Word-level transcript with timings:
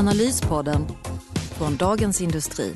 Analyspodden 0.00 0.82
från 1.58 1.76
Dagens 1.76 2.20
Industri. 2.20 2.74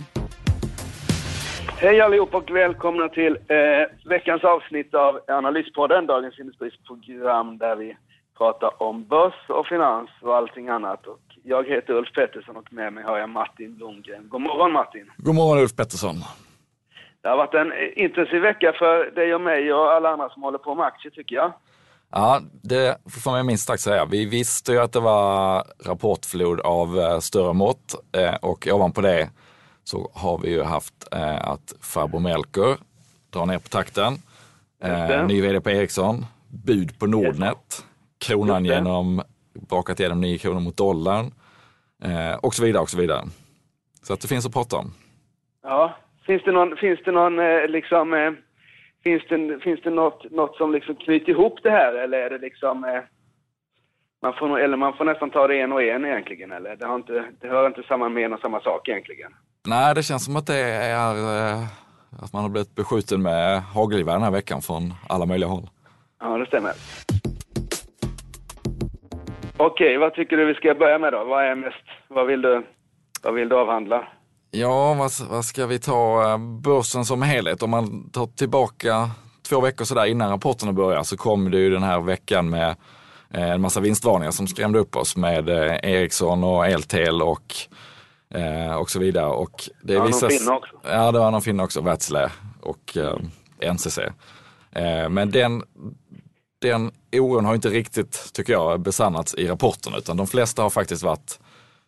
Hej 1.78 2.00
allihop 2.00 2.34
och 2.34 2.50
välkomna 2.50 3.08
till 3.08 3.32
eh, 3.32 4.08
veckans 4.08 4.44
avsnitt 4.44 4.94
av 4.94 5.20
Analyspodden, 5.28 6.06
Dagens 6.06 6.38
Industris 6.38 6.74
program 6.86 7.58
där 7.58 7.76
vi 7.76 7.96
pratar 8.38 8.82
om 8.82 9.04
börs 9.04 9.34
och 9.48 9.66
finans 9.66 10.10
och 10.22 10.36
allting 10.36 10.68
annat. 10.68 11.06
Och 11.06 11.20
jag 11.42 11.68
heter 11.68 11.94
Ulf 11.94 12.12
Pettersson 12.12 12.56
och 12.56 12.72
med 12.72 12.92
mig 12.92 13.04
har 13.04 13.18
jag 13.18 13.28
Martin 13.28 13.76
Blomgren. 13.76 14.28
God 14.28 14.40
morgon 14.40 14.72
Martin! 14.72 15.10
God 15.16 15.34
morgon 15.34 15.58
Ulf 15.58 15.76
Pettersson! 15.76 16.16
Det 17.22 17.28
har 17.28 17.36
varit 17.36 17.54
en 17.54 17.72
intensiv 17.96 18.42
vecka 18.42 18.72
för 18.78 19.10
dig 19.10 19.34
och 19.34 19.40
mig 19.40 19.72
och 19.72 19.92
alla 19.92 20.08
andra 20.10 20.28
som 20.28 20.42
håller 20.42 20.58
på 20.58 20.74
med 20.74 20.86
aktier 20.86 21.12
tycker 21.12 21.36
jag. 21.36 21.52
Ja, 22.16 22.40
det 22.62 22.98
får 23.10 23.30
man 23.30 23.46
minst 23.46 23.66
sagt 23.66 23.82
säga. 23.82 24.04
Vi 24.04 24.24
visste 24.24 24.72
ju 24.72 24.78
att 24.78 24.92
det 24.92 25.00
var 25.00 25.64
rapportflod 25.84 26.60
av 26.60 26.98
eh, 26.98 27.18
större 27.18 27.52
mått 27.52 27.94
eh, 28.16 28.34
och 28.34 28.68
ovanpå 28.72 29.00
det 29.00 29.30
så 29.84 30.10
har 30.14 30.38
vi 30.38 30.50
ju 30.50 30.62
haft 30.62 30.94
eh, 31.12 31.48
att 31.48 31.74
farbror 31.80 32.20
Melker 32.20 32.76
drar 33.30 33.46
ner 33.46 33.58
på 33.58 33.68
takten. 33.68 34.14
Ny 35.28 35.40
vd 35.40 35.60
på 35.60 35.70
Ericsson, 35.70 36.26
bud 36.48 36.98
på 36.98 37.06
Nordnet, 37.06 37.84
kronan 38.18 38.64
genom, 38.64 39.22
bakat 39.54 40.00
igenom 40.00 40.20
9 40.20 40.38
kronor 40.38 40.60
mot 40.60 40.76
dollarn 40.76 41.32
och 42.40 42.54
så 42.54 42.64
vidare 42.64 42.82
och 42.82 42.90
så 42.90 42.98
vidare. 42.98 43.24
Så 44.02 44.12
att 44.12 44.20
det 44.20 44.28
finns 44.28 44.46
att 44.46 44.52
prata 44.52 44.76
om. 44.76 44.94
Ja, 45.62 45.96
finns 46.26 46.42
det 46.44 46.52
någon, 46.52 46.76
finns 46.76 47.00
det 47.04 47.12
någon 47.12 47.36
liksom 47.68 48.36
Finns 49.04 49.22
det, 49.28 49.58
finns 49.60 49.80
det 49.82 49.90
något, 49.90 50.30
något 50.30 50.56
som 50.56 50.72
liksom 50.72 50.96
knyter 50.96 51.30
ihop 51.30 51.58
det 51.62 51.70
här 51.70 51.92
eller 51.92 52.18
är 52.18 52.30
det 52.30 52.38
liksom... 52.38 52.84
Eh, 52.84 53.00
man 54.22 54.32
får, 54.32 54.60
eller 54.60 54.76
man 54.76 54.96
får 54.96 55.04
nästan 55.04 55.30
ta 55.30 55.46
det 55.46 55.60
en 55.60 55.72
och 55.72 55.82
en 55.82 56.04
egentligen 56.04 56.52
eller? 56.52 56.76
Det, 56.76 56.86
har 56.86 56.94
inte, 56.94 57.24
det 57.40 57.48
hör 57.48 57.66
inte 57.66 57.82
samman 57.82 58.12
med 58.12 58.24
en 58.24 58.32
och 58.32 58.40
samma 58.40 58.60
sak 58.60 58.88
egentligen. 58.88 59.32
Nej, 59.68 59.94
det 59.94 60.02
känns 60.02 60.24
som 60.24 60.36
att 60.36 60.46
det 60.46 60.58
är 60.58 61.14
eh, 61.14 61.62
att 62.22 62.32
man 62.32 62.42
har 62.42 62.48
blivit 62.48 62.74
beskjuten 62.74 63.22
med 63.22 63.62
hagelgevär 63.62 64.12
den 64.12 64.22
här 64.22 64.30
veckan 64.30 64.62
från 64.62 64.82
alla 65.08 65.26
möjliga 65.26 65.48
håll. 65.48 65.68
Ja, 66.20 66.38
det 66.38 66.46
stämmer. 66.46 66.72
Okej, 69.56 69.98
vad 69.98 70.14
tycker 70.14 70.36
du 70.36 70.44
vi 70.44 70.54
ska 70.54 70.74
börja 70.74 70.98
med 70.98 71.12
då? 71.12 71.24
Vad 71.24 71.44
är 71.44 71.54
mest, 71.54 71.84
vad 72.08 72.26
vill 72.26 72.42
du, 72.42 72.62
vad 73.22 73.34
vill 73.34 73.48
du 73.48 73.56
avhandla? 73.56 74.08
Ja, 74.56 74.94
vad, 74.94 75.12
vad 75.30 75.44
ska 75.44 75.66
vi 75.66 75.78
ta? 75.78 76.30
Eh, 76.30 76.38
börsen 76.38 77.04
som 77.04 77.22
helhet, 77.22 77.62
om 77.62 77.70
man 77.70 78.10
tar 78.10 78.26
tillbaka 78.26 79.10
två 79.42 79.60
veckor 79.60 79.84
sådär 79.84 80.06
innan 80.06 80.30
rapporterna 80.30 80.72
börjar 80.72 81.02
så 81.02 81.16
kom 81.16 81.50
det 81.50 81.58
ju 81.58 81.70
den 81.70 81.82
här 81.82 82.00
veckan 82.00 82.50
med 82.50 82.76
eh, 83.30 83.50
en 83.50 83.60
massa 83.60 83.80
vinstvarningar 83.80 84.30
som 84.30 84.46
skrämde 84.46 84.78
upp 84.78 84.96
oss 84.96 85.16
med 85.16 85.48
eh, 85.48 85.92
Ericsson 85.92 86.44
och 86.44 86.66
Eltel 86.66 87.22
och, 87.22 87.54
och 88.78 88.90
så 88.90 88.98
vidare. 88.98 89.26
Och 89.26 89.68
det 89.82 89.94
ja, 89.94 90.04
vissa, 90.04 90.26
någon 90.26 90.38
finna 90.38 90.56
också. 90.56 90.76
Ja, 90.82 91.12
det 91.12 91.18
var 91.18 91.30
någon 91.30 91.42
finna 91.42 91.62
också, 91.62 91.80
Wärtsilä 91.80 92.30
och 92.60 92.96
eh, 92.96 93.72
NCC. 93.72 93.98
Eh, 94.72 95.08
men 95.08 95.30
den, 95.30 95.62
den 96.60 96.90
oron 97.12 97.44
har 97.44 97.54
inte 97.54 97.68
riktigt, 97.68 98.30
tycker 98.32 98.52
jag, 98.52 98.80
besannats 98.80 99.34
i 99.34 99.48
rapporten 99.48 99.94
utan 99.94 100.16
de 100.16 100.26
flesta 100.26 100.62
har 100.62 100.70
faktiskt 100.70 101.02
varit 101.02 101.38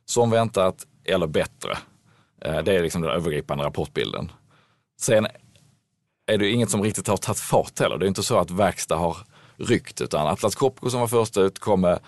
som 0.04 0.30
väntat 0.30 0.86
eller 1.04 1.26
bättre. 1.26 1.76
Eh, 2.40 2.58
det 2.62 2.72
är 2.72 2.82
liksom 2.82 3.02
den 3.02 3.10
övergripande 3.10 3.64
rapportbilden. 3.64 4.32
Sen 5.00 5.26
är 6.26 6.38
det 6.38 6.50
inget 6.50 6.70
som 6.70 6.82
riktigt 6.82 7.08
har 7.08 7.16
tagit 7.16 7.38
fart 7.38 7.80
heller. 7.80 7.98
Det 7.98 8.06
är 8.06 8.08
inte 8.08 8.22
så 8.22 8.38
att 8.38 8.50
verkstad 8.50 8.96
har 8.96 9.16
ryckt 9.56 10.00
utan 10.00 10.26
Atlas 10.26 10.54
Copco 10.54 10.90
som 10.90 11.00
var 11.00 11.06
först 11.06 11.36
ut 11.36 11.58
kom 11.58 11.80
med 11.80 11.98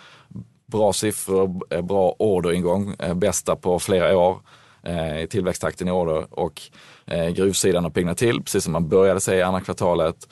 bra 0.66 0.92
siffror, 0.92 1.60
eh, 1.70 1.82
bra 1.82 2.16
orderingång, 2.18 2.94
eh, 2.98 3.14
bästa 3.14 3.56
på 3.56 3.78
flera 3.78 4.18
år 4.18 4.40
i 5.22 5.26
tillväxttakten 5.26 5.88
i 5.88 5.90
order 5.90 6.26
och 6.30 6.62
gruvsidan 7.34 7.84
har 7.84 7.90
pignat 7.90 8.18
till 8.18 8.42
precis 8.42 8.64
som 8.64 8.72
man 8.72 8.88
började 8.88 9.20
se 9.20 9.34
i 9.34 9.42
andra 9.42 9.60
kvartalet 9.60 10.28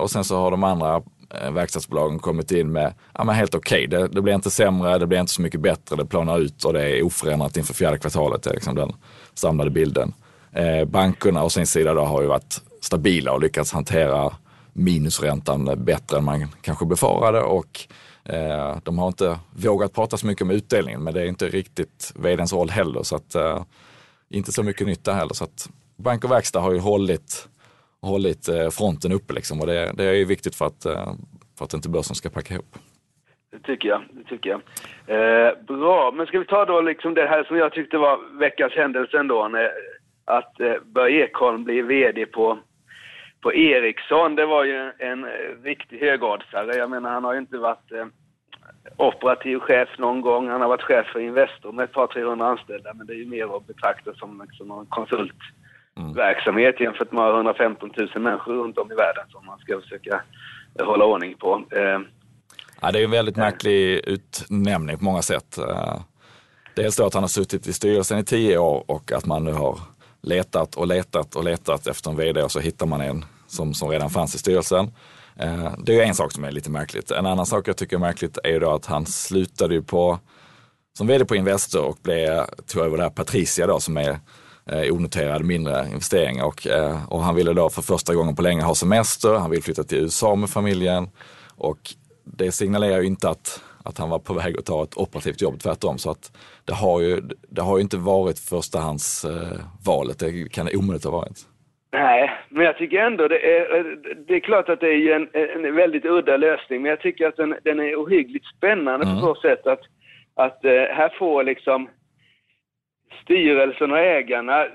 och 0.00 0.10
sen 0.10 0.24
så 0.24 0.36
har 0.36 0.50
de 0.50 0.64
andra 0.64 1.02
Eh, 1.30 1.50
verkstadsbolagen 1.50 2.18
kommit 2.18 2.50
in 2.50 2.72
med 2.72 2.94
ja, 3.14 3.24
men 3.24 3.34
helt 3.34 3.54
okej. 3.54 3.86
Okay. 3.86 3.98
Det, 4.00 4.08
det, 4.08 4.22
blir 4.22 4.34
inte 4.34 4.50
sämre, 4.50 4.98
det 4.98 5.06
blir 5.06 5.20
inte 5.20 5.32
så 5.32 5.42
mycket 5.42 5.60
bättre, 5.60 5.96
det 5.96 6.06
planar 6.06 6.38
ut 6.38 6.64
och 6.64 6.72
det 6.72 6.82
är 6.82 7.02
oförändrat 7.02 7.56
inför 7.56 7.74
fjärde 7.74 7.98
kvartalet. 7.98 8.42
Det 8.42 8.50
är 8.50 8.54
liksom 8.54 8.74
den 8.74 8.92
samlade 9.34 9.70
bilden. 9.70 10.12
Eh, 10.52 10.84
bankerna 10.84 11.44
å 11.44 11.50
sin 11.50 11.66
sida 11.66 11.94
då 11.94 12.04
har 12.04 12.22
ju 12.22 12.28
varit 12.28 12.60
stabila 12.80 13.32
och 13.32 13.40
lyckats 13.40 13.72
hantera 13.72 14.32
minusräntan 14.72 15.84
bättre 15.84 16.18
än 16.18 16.24
man 16.24 16.48
kanske 16.62 16.86
befarade 16.86 17.40
och 17.40 17.80
eh, 18.24 18.76
de 18.82 18.98
har 18.98 19.08
inte 19.08 19.38
vågat 19.50 19.92
prata 19.92 20.16
så 20.16 20.26
mycket 20.26 20.42
om 20.42 20.50
utdelningen 20.50 21.02
men 21.02 21.14
det 21.14 21.22
är 21.22 21.26
inte 21.26 21.48
riktigt 21.48 22.12
vdns 22.14 22.52
roll 22.52 22.70
heller 22.70 23.02
så 23.02 23.16
att 23.16 23.34
eh, 23.34 23.62
inte 24.30 24.52
så 24.52 24.62
mycket 24.62 24.86
nytta 24.86 25.12
heller. 25.12 25.34
Så 25.34 25.44
att 25.44 25.68
bank 25.96 26.24
och 26.24 26.30
verkstad 26.30 26.60
har 26.60 26.72
ju 26.72 26.78
hållit, 26.78 27.48
hållit 28.04 28.48
eh, 28.48 28.68
fronten 28.70 29.12
uppe 29.12 29.32
liksom 29.34 29.60
och 29.60 29.66
det, 29.66 29.92
det 29.94 30.04
är 30.04 30.12
ju 30.12 30.24
viktigt 30.24 30.56
för 30.56 30.66
att, 30.66 30.84
eh, 30.86 31.12
för 31.58 31.64
att 31.64 31.74
inte 31.74 31.88
börsen 31.88 32.14
ska 32.14 32.30
packa 32.30 32.54
ihop. 32.54 32.76
Det 33.54 33.58
tycker 33.58 33.88
jag. 33.88 34.02
Det 34.10 34.24
tycker 34.24 34.50
jag. 34.50 34.60
Eh, 35.06 35.52
bra, 35.66 36.12
men 36.14 36.26
ska 36.26 36.38
vi 36.38 36.44
ta 36.44 36.64
då 36.64 36.80
liksom 36.80 37.14
det 37.14 37.26
här 37.26 37.44
som 37.44 37.56
jag 37.56 37.72
tyckte 37.72 37.98
var 37.98 38.38
veckans 38.38 38.72
händelse 38.72 39.18
ändå, 39.18 39.48
när, 39.48 39.70
att 40.24 40.60
eh, 40.60 40.74
Börje 40.84 41.24
Ekholm 41.24 41.64
blir 41.64 41.82
VD 41.82 42.26
på, 42.26 42.58
på 43.40 43.54
Ericsson. 43.54 44.36
Det 44.36 44.46
var 44.46 44.64
ju 44.64 44.76
en, 44.76 44.92
en 44.98 45.24
riktig 45.62 45.98
högoddsare. 45.98 46.76
Jag 46.76 46.90
menar, 46.90 47.10
han 47.10 47.24
har 47.24 47.32
ju 47.32 47.38
inte 47.38 47.58
varit 47.58 47.92
eh, 47.92 48.06
operativ 48.96 49.58
chef 49.58 49.88
någon 49.98 50.20
gång. 50.20 50.48
Han 50.48 50.60
har 50.60 50.68
varit 50.68 50.82
chef 50.82 51.06
för 51.06 51.20
Investor 51.20 51.72
med 51.72 51.84
ett 51.84 51.92
par 51.92 52.06
300 52.06 52.46
anställda, 52.46 52.94
men 52.94 53.06
det 53.06 53.12
är 53.12 53.18
ju 53.18 53.26
mer 53.26 53.56
att 53.56 53.66
betrakta 53.66 54.14
som 54.14 54.42
liksom 54.48 54.68
konsult. 54.68 54.88
konsultverksamhet 54.88 55.63
mm. 55.96 56.74
jämfört 56.80 57.12
med 57.12 57.34
115 57.34 57.90
000 57.96 58.08
människor 58.22 58.52
runt 58.54 58.78
om 58.78 58.92
i 58.92 58.94
världen 58.94 59.24
som 59.28 59.46
man 59.46 59.58
ska 59.58 59.80
försöka 59.80 60.22
hålla 60.78 61.04
ordning 61.04 61.34
på. 61.36 61.64
Eh, 61.70 61.98
Ja, 62.84 62.92
det 62.92 63.00
är 63.00 63.04
en 63.04 63.10
väldigt 63.10 63.36
märklig 63.36 64.00
utnämning 64.04 64.98
på 64.98 65.04
många 65.04 65.22
sätt. 65.22 65.58
Eh, 65.58 66.00
dels 66.74 66.96
då 66.96 67.06
att 67.06 67.14
han 67.14 67.22
har 67.22 67.28
suttit 67.28 67.66
i 67.66 67.72
styrelsen 67.72 68.18
i 68.18 68.24
tio 68.24 68.58
år 68.58 68.84
och 68.86 69.12
att 69.12 69.26
man 69.26 69.44
nu 69.44 69.52
har 69.52 69.78
letat 70.22 70.74
och 70.74 70.86
letat 70.86 71.36
och 71.36 71.44
letat 71.44 71.86
efter 71.86 72.10
en 72.10 72.16
vd 72.16 72.42
och 72.42 72.52
så 72.52 72.60
hittar 72.60 72.86
man 72.86 73.00
en 73.00 73.24
som, 73.46 73.74
som 73.74 73.90
redan 73.90 74.10
fanns 74.10 74.34
i 74.34 74.38
styrelsen. 74.38 74.90
Eh, 75.36 75.72
det 75.78 76.00
är 76.00 76.04
en 76.04 76.14
sak 76.14 76.32
som 76.32 76.44
är 76.44 76.50
lite 76.50 76.70
märkligt. 76.70 77.10
En 77.10 77.26
annan 77.26 77.46
sak 77.46 77.68
jag 77.68 77.76
tycker 77.76 77.96
är 77.96 78.00
märkligt 78.00 78.38
är 78.44 78.60
då 78.60 78.70
att 78.70 78.86
han 78.86 79.06
slutade 79.06 79.74
ju 79.74 79.82
på, 79.82 80.18
som 80.98 81.06
vd 81.06 81.24
på 81.24 81.36
Investor 81.36 81.84
och 81.84 81.98
blev, 82.02 82.44
tog 82.66 82.82
över 82.82 82.96
det 82.96 83.02
här 83.02 83.10
Patricia 83.10 83.66
då 83.66 83.80
som 83.80 83.96
är 83.96 84.18
eh, 84.70 84.94
onoterade 84.94 85.44
mindre 85.44 85.86
investeringar 85.86 86.44
och, 86.44 86.66
och 87.08 87.22
han 87.22 87.34
ville 87.34 87.52
då 87.52 87.70
för 87.70 87.82
första 87.82 88.14
gången 88.14 88.36
på 88.36 88.42
länge 88.42 88.62
ha 88.62 88.74
semester. 88.74 89.34
Han 89.34 89.50
vill 89.50 89.62
flytta 89.62 89.82
till 89.82 89.98
USA 89.98 90.34
med 90.34 90.50
familjen 90.50 91.08
och 91.56 91.78
det 92.24 92.52
signalerar 92.52 93.00
ju 93.00 93.06
inte 93.06 93.28
att, 93.28 93.64
att 93.84 93.98
han 93.98 94.10
var 94.10 94.18
på 94.18 94.34
väg 94.34 94.58
att 94.58 94.64
ta 94.64 94.82
ett 94.82 94.96
operativt 94.96 95.42
jobb, 95.42 95.60
tvärtom. 95.60 95.98
Så 95.98 96.10
att 96.10 96.36
det 96.64 96.74
har 96.74 97.00
ju, 97.00 97.20
det 97.48 97.62
har 97.62 97.76
ju 97.76 97.82
inte 97.82 97.96
varit 97.96 98.38
förstahandsvalet, 98.38 100.22
eh, 100.22 100.28
det 100.28 100.52
kan 100.52 100.66
det 100.66 100.76
omöjligt 100.76 101.04
ha 101.04 101.10
varit. 101.10 101.38
Nej, 101.92 102.30
men 102.48 102.64
jag 102.64 102.76
tycker 102.78 102.98
ändå 102.98 103.28
det 103.28 103.58
är, 103.58 103.96
det 104.26 104.34
är 104.34 104.40
klart 104.40 104.68
att 104.68 104.80
det 104.80 104.86
är 104.86 105.16
en, 105.16 105.28
en 105.64 105.74
väldigt 105.74 106.04
udda 106.04 106.36
lösning, 106.36 106.82
men 106.82 106.90
jag 106.90 107.00
tycker 107.00 107.26
att 107.26 107.36
den, 107.36 107.54
den 107.64 107.80
är 107.80 107.96
ohyggligt 107.96 108.46
spännande 108.56 109.06
mm. 109.06 109.20
på 109.20 109.34
så 109.34 109.40
sätt 109.40 109.66
att, 109.66 109.80
att 110.34 110.64
eh, 110.64 110.70
här 110.70 111.18
får 111.18 111.44
liksom 111.44 111.88
styrelsen 113.22 113.92
och 113.92 113.98
ägarna 113.98 114.66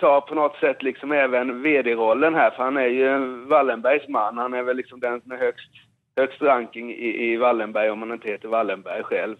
tar 0.00 0.20
på 0.20 0.34
något 0.34 0.56
sätt 0.56 0.82
liksom 0.82 1.12
även 1.12 1.62
vd-rollen 1.62 2.34
här, 2.34 2.50
för 2.50 2.62
han 2.62 2.76
är 2.76 2.86
ju 2.86 3.08
en 3.08 3.48
Wallenbergs 3.48 4.08
man. 4.08 4.38
Han 4.38 4.54
är 4.54 4.62
väl 4.62 4.76
liksom 4.76 5.00
den 5.00 5.20
som 5.20 5.32
är 5.32 5.36
högst 5.36 5.70
högst 6.16 6.42
ranking 6.42 6.92
i, 6.92 7.32
i 7.32 7.36
Wallenberg 7.36 7.90
om 7.90 8.02
han 8.02 8.12
inte 8.12 8.28
heter 8.28 8.48
Wallenberg 8.48 9.02
själv. 9.02 9.36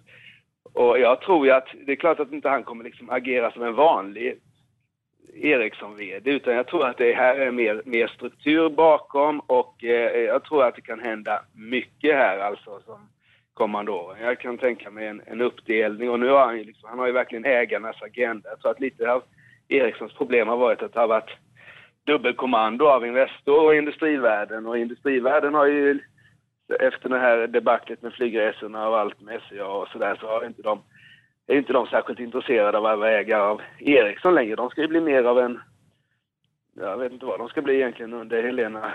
Och 0.73 0.99
jag 0.99 1.21
tror 1.21 1.47
ju 1.47 1.53
att, 1.53 1.69
det 1.87 1.93
är 1.93 1.97
klart 1.97 2.21
att 2.21 2.33
inte 2.33 2.49
han 2.49 2.65
kommer 2.65 2.85
liksom 2.85 3.11
agera 3.11 3.51
som 3.51 3.63
en 3.63 3.75
vanlig 3.75 4.41
Ericsson-VD, 5.35 6.31
utan 6.31 6.55
jag 6.55 6.67
tror 6.67 6.87
att 6.87 6.99
det 6.99 7.13
här 7.13 7.37
är 7.37 7.51
mer, 7.51 7.83
mer 7.85 8.07
struktur 8.07 8.69
bakom 8.69 9.41
och 9.41 9.85
eh, 9.85 10.21
jag 10.21 10.45
tror 10.45 10.65
att 10.65 10.75
det 10.75 10.83
kan 10.83 11.01
hända 11.01 11.43
mycket 11.55 12.15
här 12.15 12.39
alltså 12.39 12.81
som 12.81 13.09
kommande 13.55 13.91
åren. 13.91 14.23
Jag 14.23 14.41
kan 14.41 14.59
tänka 14.59 14.91
mig 14.91 15.07
en, 15.07 15.23
en 15.27 15.41
uppdelning 15.41 16.11
och 16.11 16.21
nu 16.21 16.29
har 16.29 16.47
han 16.47 16.59
ju 16.59 16.65
liksom, 16.65 16.89
han 16.89 16.99
har 16.99 17.07
ju 17.07 17.13
verkligen 17.13 17.45
ägarnas 17.45 18.03
agenda. 18.03 18.49
Så 18.61 18.69
att 18.69 18.81
lite 18.81 19.13
av 19.13 19.23
Ericssons 19.69 20.13
problem 20.13 20.49
har 20.49 20.57
varit 20.57 20.83
att 20.83 20.93
det 20.93 21.01
har 21.01 21.09
varit 21.09 21.31
dubbelkommando 22.07 22.87
av 22.87 23.07
Investor 23.07 23.65
och 23.65 23.75
Industrivärden 23.75 24.67
och 24.67 24.79
Industrivärden 24.79 25.55
har 25.55 25.67
ju 25.67 26.01
efter 26.81 27.09
det 27.09 27.19
här 27.19 27.47
debaclet 27.47 28.03
med 28.03 28.13
flygresorna 28.13 28.89
och 28.89 28.99
allt 28.99 29.21
med 29.21 29.41
SCA 29.43 29.67
och 29.67 29.89
sådär 29.89 30.17
så 30.21 30.27
har 30.27 30.47
inte 30.47 30.63
de, 30.63 30.83
är 31.47 31.57
inte 31.57 31.73
de 31.73 31.87
särskilt 31.87 32.21
intresserade 32.21 32.79
av 32.79 32.87
att 32.87 32.99
vara 32.99 33.11
ägare 33.11 33.41
av 33.43 33.61
Ericsson 33.79 34.35
längre. 34.35 34.57
De 34.57 34.71
ska 34.71 34.81
ju 34.81 34.89
bli 34.89 35.01
mer 35.01 35.25
av 35.25 35.39
en, 35.39 35.61
jag 36.77 36.99
vet 36.99 37.13
inte 37.13 37.27
vad 37.27 37.39
de 37.39 37.49
ska 37.49 37.63
bli 37.63 37.75
egentligen 37.75 38.13
under 38.13 38.43
Helena, 38.43 38.93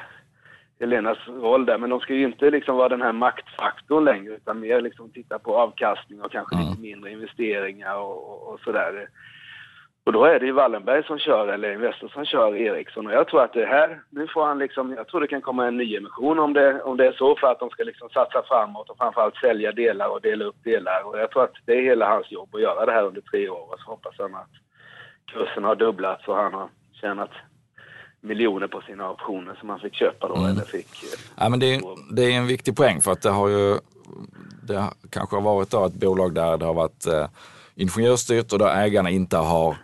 Helenas 0.79 1.27
roll 1.27 1.65
där, 1.65 1.77
men 1.77 1.89
de 1.89 1.99
ska 1.99 2.13
ju 2.13 2.25
inte 2.25 2.49
liksom 2.49 2.77
vara 2.77 2.89
den 2.89 3.01
här 3.01 3.11
maktfaktorn 3.11 4.05
längre 4.05 4.33
utan 4.33 4.59
mer 4.59 4.81
liksom 4.81 5.09
titta 5.09 5.39
på 5.39 5.57
avkastning 5.57 6.21
och 6.21 6.31
kanske 6.31 6.55
mm. 6.55 6.67
lite 6.67 6.81
mindre 6.81 7.11
investeringar 7.11 7.95
och, 7.95 8.31
och, 8.31 8.53
och 8.53 8.59
sådär. 8.59 9.09
Och 10.09 10.13
då 10.13 10.25
är 10.25 10.39
det 10.39 10.45
ju 10.45 10.51
Wallenberg 10.51 11.03
som 11.03 11.19
kör, 11.19 11.47
eller 11.47 11.73
Investor 11.73 12.07
som 12.07 12.25
kör 12.25 12.55
Ericsson. 12.55 13.07
Och 13.07 13.13
jag 13.13 13.27
tror 13.27 13.43
att 13.43 13.53
det 13.53 13.65
här, 13.65 14.01
nu 14.09 14.27
får 14.27 14.45
han 14.45 14.59
liksom, 14.59 14.93
jag 14.93 15.07
tror 15.07 15.21
det 15.21 15.27
kan 15.27 15.41
komma 15.41 15.67
en 15.67 15.77
nyemission 15.77 16.39
om 16.39 16.53
det, 16.53 16.81
om 16.81 16.97
det 16.97 17.07
är 17.07 17.11
så 17.11 17.35
för 17.35 17.47
att 17.47 17.59
de 17.59 17.69
ska 17.69 17.83
liksom 17.83 18.09
satsa 18.09 18.43
framåt 18.47 18.89
och 18.89 18.97
framförallt 18.97 19.35
sälja 19.35 19.71
delar 19.71 20.07
och 20.07 20.21
dela 20.21 20.45
upp 20.45 20.63
delar. 20.63 21.03
Och 21.05 21.19
jag 21.19 21.31
tror 21.31 21.43
att 21.43 21.53
det 21.65 21.73
är 21.73 21.81
hela 21.81 22.09
hans 22.09 22.31
jobb 22.31 22.55
att 22.55 22.61
göra 22.61 22.85
det 22.85 22.91
här 22.91 23.03
under 23.03 23.21
tre 23.21 23.49
år. 23.49 23.73
Och 23.73 23.79
så 23.79 23.91
hoppas 23.91 24.15
han 24.17 24.35
att 24.35 24.53
kursen 25.31 25.63
har 25.63 25.75
dubblats 25.75 26.27
och 26.27 26.35
han 26.35 26.53
har 26.53 26.69
tjänat 27.01 27.31
miljoner 28.21 28.67
på 28.67 28.81
sina 28.81 29.09
optioner 29.09 29.55
som 29.59 29.69
han 29.69 29.79
fick 29.79 29.95
köpa 29.95 30.27
då, 30.27 30.35
mm. 30.35 30.49
eller 30.49 30.65
fick. 30.65 31.03
Eh, 31.03 31.19
ja, 31.37 31.49
men 31.49 31.59
det, 31.59 31.75
är, 31.75 31.81
det 32.15 32.23
är 32.23 32.31
en 32.31 32.47
viktig 32.47 32.75
poäng 32.75 33.01
för 33.01 33.11
att 33.11 33.21
det 33.21 33.29
har 33.29 33.47
ju, 33.47 33.77
det 34.63 34.83
kanske 35.09 35.35
har 35.35 35.41
varit 35.41 35.69
då 35.69 35.85
ett 35.85 35.93
bolag 35.93 36.33
där 36.33 36.57
det 36.57 36.65
har 36.65 36.73
varit 36.73 37.05
eh, 37.05 37.27
ingenjörsstyrt 37.75 38.53
och 38.53 38.59
där 38.59 38.75
ägarna 38.83 39.09
inte 39.09 39.37
har 39.37 39.77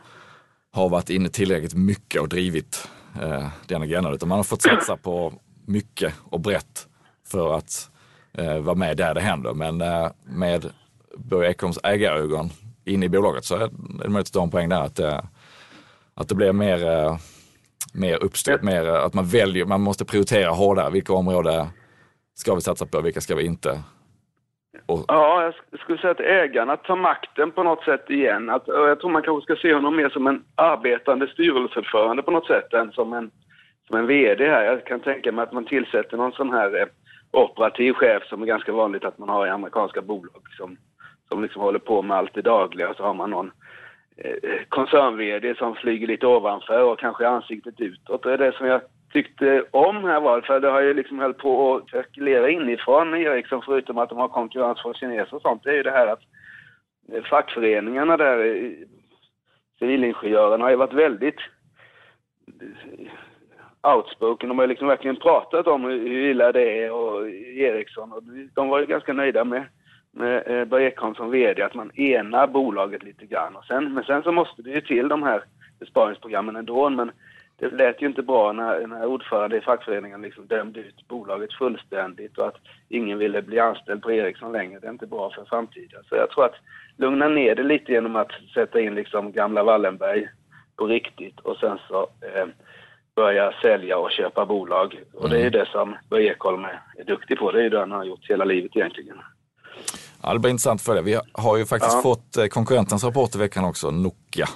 har 0.76 0.90
varit 0.90 1.10
inne 1.10 1.30
tillräckligt 1.30 1.74
mycket 1.74 2.22
och 2.22 2.30
drivit 2.30 2.90
eh, 3.22 3.48
den 3.68 3.82
agendan, 3.82 4.14
utan 4.14 4.30
man 4.30 4.40
har 4.40 4.44
fått 4.44 4.62
satsa 4.62 4.98
på 4.98 5.34
mycket 5.66 6.14
och 6.24 6.40
brett 6.40 6.88
för 7.28 7.58
att 7.58 7.90
eh, 8.34 8.58
vara 8.58 8.76
med 8.76 8.98
där 8.98 9.14
det 9.14 9.22
händer. 9.22 9.54
Men 9.54 9.82
eh, 9.82 10.12
med 10.24 10.66
Börje 11.18 11.50
Ekholms 11.50 11.80
ägarögon 11.84 12.50
inne 12.86 13.06
i 13.06 13.10
bolaget 13.10 13.46
så 13.46 13.56
är 13.56 13.60
det 13.60 14.10
möjligt 14.10 14.28
att 14.28 14.34
ta 14.34 14.44
en 14.44 14.50
poäng 14.50 14.70
där 14.70 14.82
att, 14.82 15.00
eh, 15.00 15.22
att 16.14 16.30
det 16.30 16.36
blir 16.36 16.54
mer, 16.54 16.88
eh, 16.88 17.18
mer 17.96 18.24
uppstyrt, 18.24 18.62
mer 18.62 18.86
att 18.86 19.14
man 19.14 19.26
väljer, 19.26 19.66
man 19.66 19.82
måste 19.82 20.06
prioritera 20.06 20.50
hårdare. 20.50 20.92
Vilka 20.92 21.14
områden 21.14 21.68
ska 22.34 22.56
vi 22.56 22.62
satsa 22.62 22.86
på, 22.86 23.02
vilka 23.02 23.22
ska 23.22 23.36
vi 23.36 23.46
inte? 23.46 23.80
Och... 24.86 25.06
Ja, 25.08 25.44
jag 25.72 25.80
skulle 25.80 25.98
säga 25.98 26.12
att 26.12 26.20
ägarna 26.20 26.78
tar 26.78 26.96
makten 26.96 27.52
på 27.52 27.64
något 27.64 27.84
sätt 27.84 28.10
igen. 28.10 28.50
Att, 28.50 28.64
jag 28.68 29.00
tror 29.00 29.12
man 29.12 29.22
kanske 29.22 29.54
ska 29.54 29.62
se 29.62 29.74
honom 29.74 29.96
mer 29.96 30.10
som 30.10 30.28
en 30.28 30.44
arbetande 30.56 31.28
styrelseordförande 31.28 32.24
på 32.24 32.32
något 32.32 32.48
sätt 32.48 32.74
än 32.74 32.92
som 32.92 33.14
en, 33.14 33.32
som 33.88 33.98
en 33.98 34.08
VD 34.08 34.50
här. 34.50 34.64
Jag 34.64 34.86
kan 34.86 35.00
tänka 35.00 35.32
mig 35.32 35.44
att 35.44 35.54
man 35.54 35.66
tillsätter 35.66 36.18
någon 36.18 36.32
sån 36.32 36.52
här 36.54 36.82
eh, 36.82 36.88
operativ 37.32 37.94
chef 37.94 38.24
som 38.24 38.42
är 38.42 38.46
ganska 38.46 38.72
vanligt 38.72 39.06
att 39.06 39.18
man 39.18 39.30
har 39.30 39.48
i 39.48 39.50
amerikanska 39.50 40.02
bolag 40.02 40.44
som, 40.58 40.78
som 41.28 41.44
liksom 41.44 41.62
håller 41.62 41.80
på 41.80 42.02
med 42.02 42.18
allt 42.18 42.34
det 42.34 42.42
dagliga. 42.42 42.94
Så 42.94 43.04
har 43.04 43.14
man 43.14 43.30
någon 43.30 43.52
koncern-VD 44.70 45.56
som 45.56 45.76
flyger 45.76 46.08
lite 46.08 46.28
ovanför 46.28 46.84
och 46.84 47.00
kanske 47.00 47.28
ansiktet 47.28 47.80
utåt. 47.80 48.24
Det 48.24 48.34
är 48.34 48.38
det 48.38 48.52
som 48.52 48.68
jag 48.68 48.82
tyckte 49.14 49.66
om 49.72 50.04
här 50.04 50.20
var, 50.20 50.42
för 50.42 50.60
det 50.60 50.70
har 50.70 50.82
ju 50.82 50.94
liksom 50.94 51.20
höll 51.20 51.34
på 51.34 51.76
att 51.76 51.90
cirkulera 51.90 52.50
inifrån 52.50 53.16
Ericsson 53.16 53.62
förutom 53.66 53.98
att 53.98 54.10
de 54.10 54.18
har 54.18 54.28
konkurrens 54.28 54.82
från 54.82 54.94
kineser 54.94 55.36
och 55.36 55.42
sånt, 55.42 55.64
det 55.64 55.70
är 55.70 55.76
ju 55.76 55.84
det 55.84 55.92
här 55.92 56.08
att 56.08 56.22
fackföreningarna 57.30 58.18
där, 58.18 58.72
civilingenjörerna 59.80 60.64
har 60.64 60.70
ju 60.70 60.76
varit 60.76 60.94
väldigt 60.94 61.40
outspoken. 63.82 64.50
De 64.50 64.58
har 64.58 64.66
ju 64.66 64.70
liksom 64.70 64.88
verkligen 64.88 65.16
pratat 65.16 65.68
om 65.68 65.84
hur 65.84 66.30
illa 66.30 66.52
det 66.52 66.84
är 66.84 66.92
och 66.92 67.30
Ericsson 67.30 68.12
och 68.12 68.24
de 68.56 68.68
var 68.70 68.80
ju 68.80 68.86
ganska 68.86 69.14
nöjda 69.14 69.44
med, 69.44 69.64
med 70.16 70.44
eh, 70.46 70.66
Börje 70.66 70.88
Ekholm 70.88 71.16
som 71.16 71.32
VD, 71.32 71.62
att 71.64 71.74
man 71.74 71.92
enar 71.96 72.48
bolaget 72.48 73.04
lite 73.04 73.26
grann. 73.26 73.56
Och 73.56 73.66
sen, 73.66 73.94
men 73.94 74.04
sen 74.04 74.24
så 74.24 74.32
måste 74.32 74.62
det 74.62 74.70
ju 74.70 74.82
till 74.82 75.08
de 75.08 75.24
här 75.24 75.44
besparingsprogrammen 75.80 76.56
ändå, 76.56 76.90
men 76.90 77.12
det 77.58 77.70
lät 77.70 78.02
ju 78.02 78.08
inte 78.08 78.22
bra 78.22 78.52
när, 78.52 78.88
när 78.88 79.06
ordförande 79.06 79.58
i 79.58 79.62
fackföreningen 79.62 80.22
liksom 80.22 80.48
dömde 80.48 80.80
ut 80.80 81.08
bolaget 81.08 81.54
fullständigt 81.54 82.38
och 82.38 82.48
att 82.48 82.58
ingen 82.90 83.18
ville 83.18 83.42
bli 83.42 83.60
anställd 83.60 84.02
på 84.02 84.12
Ericsson 84.12 84.52
längre. 84.52 84.80
Det 84.80 84.88
är 84.88 84.92
inte 84.92 85.08
bra 85.08 85.30
för 85.30 85.46
framtiden. 85.46 86.04
Så 86.10 86.16
jag 86.16 86.30
tror 86.30 86.46
att 86.46 86.56
lugna 86.98 87.28
ner 87.28 87.56
det 87.56 87.64
lite 87.64 87.92
genom 87.92 88.16
att 88.16 88.32
sätta 88.54 88.80
in 88.80 88.96
liksom 88.96 89.32
gamla 89.32 89.64
Wallenberg 89.64 90.28
på 90.76 90.88
riktigt 90.88 91.40
och 91.40 91.58
sen 91.58 91.78
så 91.88 92.02
eh, 92.02 92.48
börja 93.16 93.54
sälja 93.62 93.98
och 93.98 94.12
köpa 94.12 94.46
bolag. 94.46 95.04
Och 95.14 95.30
det 95.30 95.40
är 95.40 95.44
ju 95.44 95.50
det 95.50 95.66
som 95.66 95.96
Börje 96.10 96.32
Ekholm 96.32 96.66
är, 96.66 96.82
är 96.98 97.04
duktig 97.04 97.38
på. 97.38 97.52
Det 97.52 97.60
är 97.60 97.64
ju 97.64 97.70
det 97.70 97.80
han 97.80 97.92
har 97.92 98.04
gjort 98.04 98.30
hela 98.30 98.46
livet 98.46 98.76
egentligen. 98.76 99.18
Ja, 100.26 100.34
det 100.34 100.40
blir 100.40 100.52
intressant 100.52 100.82
för 100.82 100.96
det. 100.96 101.02
Vi 101.02 101.20
har 101.34 101.58
ju 101.58 101.66
faktiskt 101.66 101.94
ja. 101.94 102.02
fått 102.02 102.38
eh, 102.38 102.46
konkurrentens 102.46 103.04
rapport 103.04 103.36
i 103.36 103.38
veckan 103.38 103.66
också, 103.66 103.92
Nokia. 103.92 104.48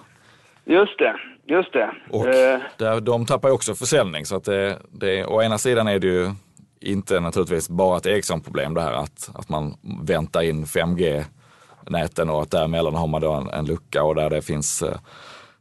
Just 0.66 0.98
det. 0.98 1.16
Just 1.46 1.74
det. 1.74 1.92
Och 2.10 2.28
eh. 2.28 2.60
där, 2.78 3.02
de 3.02 3.26
tappar 3.26 3.50
ju 3.50 3.56
också 3.56 3.76
försäljning. 3.76 4.26
Så 4.26 4.36
att 4.36 4.44
det, 4.44 4.78
det, 4.92 5.26
å 5.26 5.42
ena 5.42 5.58
sidan 5.58 5.88
är 5.88 6.00
det 6.00 6.08
ju 6.08 6.32
inte 6.82 7.20
naturligtvis 7.20 7.70
bara 7.70 7.98
ett 7.98 8.06
Ericsson-problem 8.06 8.74
det 8.74 8.82
här 8.82 8.94
att, 8.94 9.32
att 9.36 9.50
man 9.50 9.78
väntar 10.04 10.42
in 10.42 10.66
5G-näten 10.66 12.30
och 12.30 12.42
att 12.42 12.52
däremellan 12.52 12.96
har 12.96 13.08
man 13.08 13.22
då 13.22 13.32
en, 13.32 13.50
en 13.50 13.66
lucka 13.66 14.04
och 14.04 14.16
där 14.16 14.30
det 14.30 14.42
finns 14.42 14.82
eh, 14.82 14.98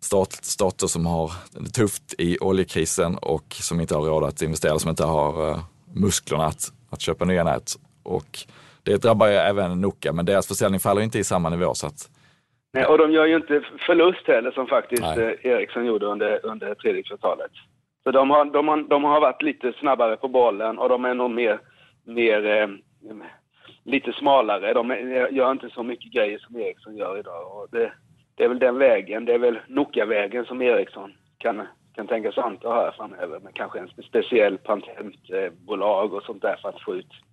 stat, 0.01 0.39
stater 0.43 0.87
som 0.87 1.07
har 1.07 1.33
det 1.51 1.71
tufft 1.71 2.15
i 2.19 2.39
oljekrisen 2.39 3.19
och 3.19 3.57
som 3.61 3.81
inte 3.81 3.95
har 3.95 4.03
råd 4.03 4.25
att 4.25 4.43
investera, 4.43 4.79
som 4.79 4.91
inte 4.91 5.05
har 5.05 5.51
uh, 5.51 5.61
musklerna 5.95 6.47
att, 6.47 6.73
att 6.91 7.01
köpa 7.01 7.25
nya 7.25 7.45
nät. 7.45 7.73
Och 8.03 8.47
det 8.89 9.03
drabbar 9.03 9.27
ju 9.27 9.35
även 9.35 9.81
Nokia, 9.81 10.13
men 10.13 10.25
deras 10.25 10.49
försäljning 10.49 10.81
faller 10.81 11.03
inte 11.03 11.19
i 11.19 11.25
samma 11.25 11.51
nivå. 11.51 11.75
Så 11.75 11.87
att 11.87 12.11
Nej, 12.73 12.87
och 12.87 12.99
de 12.99 13.13
gör 13.13 13.27
ju 13.27 13.37
inte 13.37 13.63
förlust 13.87 14.27
heller 14.27 14.51
som 14.51 14.67
faktiskt 14.67 15.03
Nej. 15.03 15.39
Eh, 15.43 15.51
Ericsson 15.53 15.87
gjorde 15.87 16.07
under, 16.07 16.47
under 16.47 16.75
tredje 16.75 17.03
kvartalet. 17.03 17.51
Så 18.03 18.11
de 18.11 18.31
har, 18.31 18.45
de, 18.45 18.69
har, 18.69 18.77
de 18.89 19.05
har 19.05 19.21
varit 19.21 19.43
lite 19.43 19.73
snabbare 19.73 20.17
på 20.17 20.29
bollen 20.29 20.79
och 20.79 20.89
de 20.89 21.05
är 21.05 21.15
nog 21.15 21.31
mer, 21.31 21.61
mer 22.05 22.47
eh, 22.47 22.69
lite 23.85 24.13
smalare. 24.13 24.75
De 24.75 24.91
gör 25.31 25.53
inte 25.53 25.71
så 25.71 25.83
mycket 25.83 26.13
grejer 26.13 26.39
som 26.39 26.57
Ericsson 26.57 26.97
gör 26.97 27.19
idag. 27.19 27.57
Och 27.57 27.67
det, 27.71 27.93
det 28.35 28.45
är 28.45 28.49
väl 28.49 28.59
den 28.59 28.79
vägen, 28.79 29.25
det 29.25 29.35
är 29.35 29.39
väl 29.39 29.59
Nokia-vägen 29.67 30.45
som 30.45 30.63
Ericsson 30.63 31.13
kan, 31.39 31.67
kan 31.95 32.07
tänka 32.07 32.33
sig 32.33 32.43
anta 32.43 32.73
här 32.73 32.95
framöver. 32.97 33.41
Men 33.41 33.53
kanske 33.53 33.79
en 33.79 33.89
speciell 33.89 34.59
patentbolag 34.59 36.15
och 36.15 36.23
sånt 36.23 36.43
där 36.43 36.57
för 36.63 36.69
att 36.69 36.83
få 36.83 36.95
ut 36.95 37.13
eh, 37.13 37.28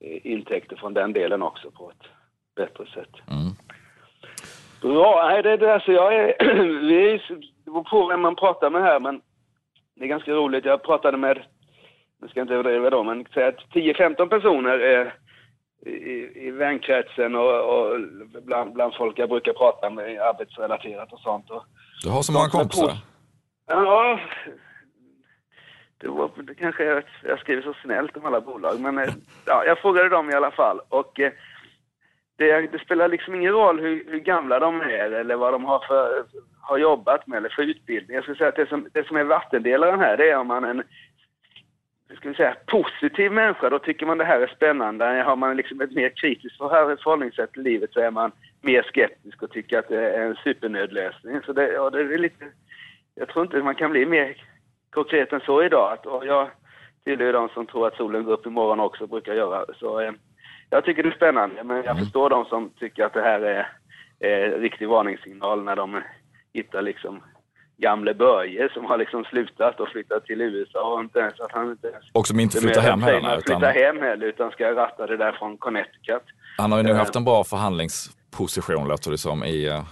intäkter 0.00 0.76
från 0.76 0.94
den 0.94 1.12
delen 1.12 1.42
också 1.42 1.70
på 1.70 1.90
ett 1.90 2.06
bättre 2.56 2.86
sätt. 2.86 3.14
Mm. 3.30 3.52
Bra, 4.82 5.40
det 5.42 5.52
är 5.52 5.56
det. 5.56 5.82
Så 5.84 5.92
jag 5.92 6.14
är, 6.14 6.34
vi, 6.80 7.20
det 7.64 7.70
beror 7.70 7.84
på 7.84 8.06
vem 8.06 8.20
man 8.20 8.36
pratar 8.36 8.70
med 8.70 8.82
här, 8.82 9.00
men 9.00 9.20
det 9.96 10.04
är 10.04 10.08
ganska 10.08 10.32
roligt. 10.32 10.64
Jag 10.64 10.82
pratade 10.82 11.16
med, 11.16 11.42
nu 12.20 12.28
ska 12.28 12.40
jag 12.40 12.44
inte 12.44 12.54
överdriva 12.54 12.90
då, 12.90 13.02
men 13.02 13.26
säg 13.34 13.44
att 13.44 13.58
10-15 13.74 14.28
personer 14.28 14.78
är 14.78 15.14
i, 15.86 16.46
i 16.46 16.50
vänkretsen 16.50 17.34
och, 17.34 17.54
och 17.74 18.00
bland, 18.42 18.72
bland 18.72 18.94
folk 18.94 19.18
jag 19.18 19.28
brukar 19.28 19.52
prata 19.52 19.90
med 19.90 20.20
arbetsrelaterat 20.20 21.12
och 21.12 21.20
sånt. 21.20 21.50
Och, 21.50 21.64
du 22.04 22.10
har 22.10 22.22
så 22.22 22.32
många 22.32 22.48
kompisar? 22.48 22.92
Ja, 23.66 24.20
det, 25.98 26.08
var, 26.08 26.30
det 26.36 26.54
kanske 26.54 26.84
är, 26.84 27.04
jag 27.24 27.38
skriver 27.38 27.62
så 27.62 27.74
snällt 27.82 28.16
om 28.16 28.26
alla 28.26 28.40
bolag, 28.40 28.80
men 28.80 28.98
eh, 28.98 29.14
ja, 29.46 29.64
jag 29.64 29.78
frågade 29.78 30.08
dem 30.08 30.30
i 30.30 30.34
alla 30.34 30.50
fall. 30.50 30.80
Och 30.88 31.20
eh, 31.20 31.32
det, 32.36 32.60
det, 32.60 32.78
spelar 32.78 33.08
liksom 33.08 33.34
ingen 33.34 33.52
roll 33.52 33.80
hur, 33.80 34.04
hur, 34.10 34.18
gamla 34.18 34.58
de 34.58 34.80
är 34.80 35.10
eller 35.12 35.36
vad 35.36 35.52
de 35.52 35.64
har, 35.64 35.78
för, 35.88 36.24
har 36.60 36.78
jobbat 36.78 37.26
med 37.26 37.36
eller 37.36 37.48
för 37.48 37.62
utbildning. 37.62 38.14
Jag 38.14 38.24
skulle 38.24 38.38
säga 38.38 38.48
att 38.48 38.56
det 38.56 38.68
som, 38.68 38.88
det 38.92 39.06
som 39.06 39.16
är 39.16 39.24
vattendelaren 39.24 40.00
här, 40.00 40.16
det 40.16 40.30
är 40.30 40.38
om 40.38 40.46
man 40.46 40.64
är 40.64 40.70
en 40.70 40.82
ska 42.16 42.28
vi 42.28 42.34
säga, 42.34 42.56
positiv 42.66 43.32
människa, 43.32 43.70
då 43.70 43.78
tycker 43.78 44.06
man 44.06 44.18
det 44.18 44.24
här 44.24 44.40
är 44.40 44.46
spännande. 44.46 45.04
Har 45.04 45.36
man 45.36 45.56
liksom 45.56 45.80
ett 45.80 45.92
mer 45.92 46.08
kritiskt 46.08 46.56
förhållningssätt 46.56 47.52
till 47.52 47.62
livet 47.62 47.92
så 47.92 48.00
är 48.00 48.10
man 48.10 48.32
mer 48.60 48.82
skeptisk 48.82 49.42
och 49.42 49.50
tycker 49.50 49.78
att 49.78 49.88
det 49.88 50.10
är 50.10 50.26
en 50.26 50.36
supernödlösning. 50.36 51.40
Så 51.46 51.52
det, 51.52 51.72
ja, 51.72 51.90
det 51.90 52.00
är 52.00 52.18
lite, 52.18 52.44
jag 53.14 53.28
tror 53.28 53.44
inte 53.44 53.62
man 53.62 53.74
kan 53.74 53.90
bli 53.90 54.06
mer 54.06 54.36
konkret 54.98 55.32
än 55.32 55.40
så 55.40 55.62
idag. 55.62 55.92
Att, 55.92 56.06
och 56.06 56.26
jag 56.26 56.50
tillhör 57.04 57.32
de 57.32 57.48
som 57.48 57.66
tror 57.66 57.86
att 57.86 57.96
solen 57.96 58.24
går 58.24 58.32
upp 58.32 58.46
imorgon 58.46 58.80
också, 58.80 59.06
brukar 59.06 59.34
göra. 59.34 59.64
Så, 59.80 60.00
eh, 60.00 60.12
jag 60.70 60.84
tycker 60.84 61.02
det 61.02 61.08
är 61.08 61.20
spännande, 61.22 61.64
men 61.64 61.76
jag 61.76 61.86
mm. 61.86 61.98
förstår 61.98 62.30
de 62.30 62.44
som 62.44 62.70
tycker 62.70 63.04
att 63.04 63.14
det 63.14 63.22
här 63.22 63.40
är, 63.40 63.66
är 64.20 64.58
riktig 64.58 64.88
varningssignal 64.88 65.64
när 65.64 65.76
de 65.76 66.02
hittar 66.52 66.82
liksom 66.82 67.22
gamle 67.76 68.14
Börje 68.14 68.68
som 68.74 68.84
har 68.84 68.98
liksom 68.98 69.24
slutat 69.24 69.80
och 69.80 69.88
flyttat 69.88 70.24
till 70.24 70.40
USA 70.40 70.94
och 70.94 71.00
inte 71.00 71.18
ens 71.18 71.40
att 71.40 71.52
han 71.52 71.70
inte 71.70 71.88
ens... 71.88 72.04
Och 72.12 72.26
som 72.26 72.40
inte 72.40 72.60
flyttar 72.60 72.82
hem 72.82 73.02
heller? 73.02 73.38
Utan... 73.38 73.42
flyttar 73.42 73.72
hem 73.72 74.00
heller 74.00 74.26
utan 74.26 74.50
ska 74.50 74.74
ratta 74.74 75.06
det 75.06 75.16
där 75.16 75.32
från 75.32 75.58
Connecticut. 75.58 76.22
Han 76.58 76.72
har 76.72 76.78
ju 76.78 76.84
nog 76.84 76.96
haft 76.96 77.16
en 77.16 77.24
bra 77.24 77.44
förhandlingsposition 77.44 78.88
låter 78.88 79.10
det 79.10 79.18
som 79.18 79.44
i, 79.44 79.66
eh, 79.66 79.82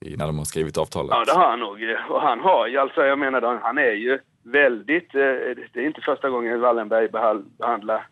i 0.00 0.16
när 0.16 0.26
de 0.26 0.38
har 0.38 0.44
skrivit 0.44 0.78
avtalet. 0.78 1.10
Ja, 1.10 1.24
det 1.24 1.32
har 1.32 1.50
han 1.50 1.60
nog. 1.60 1.78
Och 2.10 2.20
han 2.20 2.40
har 2.40 2.66
ju, 2.66 2.78
alltså 2.78 3.00
jag 3.04 3.18
menar, 3.18 3.60
han 3.62 3.78
är 3.78 3.92
ju 3.92 4.18
väldigt, 4.42 5.14
eh, 5.14 5.56
det 5.72 5.76
är 5.76 5.86
inte 5.86 6.00
första 6.00 6.30
gången 6.30 6.60
Wallenberg 6.60 7.08
behandlar 7.58 8.06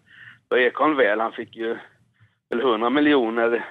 Ekholm 0.55 0.97
väl. 0.97 1.21
Han 1.21 1.33
fick 1.33 1.57
ju 1.57 1.77
väl 2.49 2.61
100 2.61 2.91
miljoner 2.91 3.65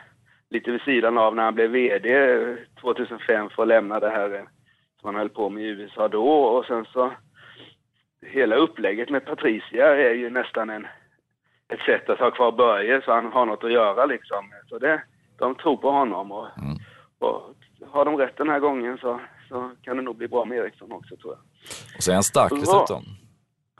lite 0.50 0.72
vid 0.72 0.82
sidan 0.82 1.18
av 1.18 1.36
när 1.36 1.44
han 1.44 1.56
blev 1.56 1.72
VD 1.72 2.38
2005 2.82 3.50
för 3.50 3.62
att 3.62 3.68
lämna 3.68 4.00
det 4.00 4.10
här 4.10 4.46
som 5.00 5.08
han 5.08 5.16
höll 5.16 5.30
på 5.30 5.50
med 5.50 5.64
i 5.64 5.68
USA 5.68 6.08
då 6.08 6.28
och 6.28 6.66
sen 6.66 6.86
så 6.86 7.12
hela 8.22 8.56
upplägget 8.56 9.10
med 9.10 9.26
Patricia 9.26 9.96
är 9.96 10.14
ju 10.14 10.30
nästan 10.30 10.70
en, 10.70 10.88
ett 11.68 11.80
sätt 11.80 12.10
att 12.10 12.20
ha 12.20 12.32
kvar 12.32 12.52
Börje 12.52 13.02
så 13.02 13.12
han 13.12 13.32
har 13.32 13.46
något 13.46 13.64
att 13.64 13.72
göra 13.72 14.06
liksom. 14.06 14.52
Så 14.68 14.80
det, 14.80 15.04
de 15.38 15.56
tror 15.56 15.78
på 15.78 15.92
honom 15.92 16.32
och, 16.32 16.48
mm. 16.58 16.78
och 17.20 17.56
har 17.88 18.06
de 18.06 18.18
rätt 18.18 18.38
den 18.38 18.50
här 18.50 18.60
gången 18.60 18.98
så, 18.98 19.20
så 19.50 19.72
kan 19.82 19.98
det 19.98 20.04
nog 20.04 20.16
bli 20.16 20.28
bra 20.28 20.46
med 20.46 20.58
Eriksson 20.58 20.92
också 20.92 21.16
tror 21.18 21.34
jag. 21.34 21.49
Och 21.98 22.04
så 22.04 22.12
är 22.12 22.16
han 22.16 22.24
stark 22.24 22.52
dessutom. 22.52 23.06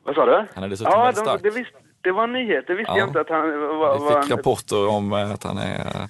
Vad 0.04 0.16
sa 0.16 0.26
du? 0.26 0.46
Han 0.56 0.64
är 0.64 0.68
dessutom 0.68 0.94
ja, 0.94 1.04
väldigt 1.04 1.24
stark. 1.24 1.44
Det, 1.44 1.50
visst, 1.50 1.72
det 2.02 2.12
var 2.12 2.24
en 2.24 2.34
nyhet, 2.34 2.68
det 2.68 2.76
visste 2.76 2.92
ja. 2.92 2.98
jag 2.98 3.08
inte 3.08 3.22
att 3.22 3.30
han 3.30 3.42
var. 3.60 4.16
Vi 4.16 4.22
fick 4.22 4.32
rapporter 4.32 4.88
om 4.88 5.14
att 5.14 5.44
han 5.44 5.58
är, 5.58 6.08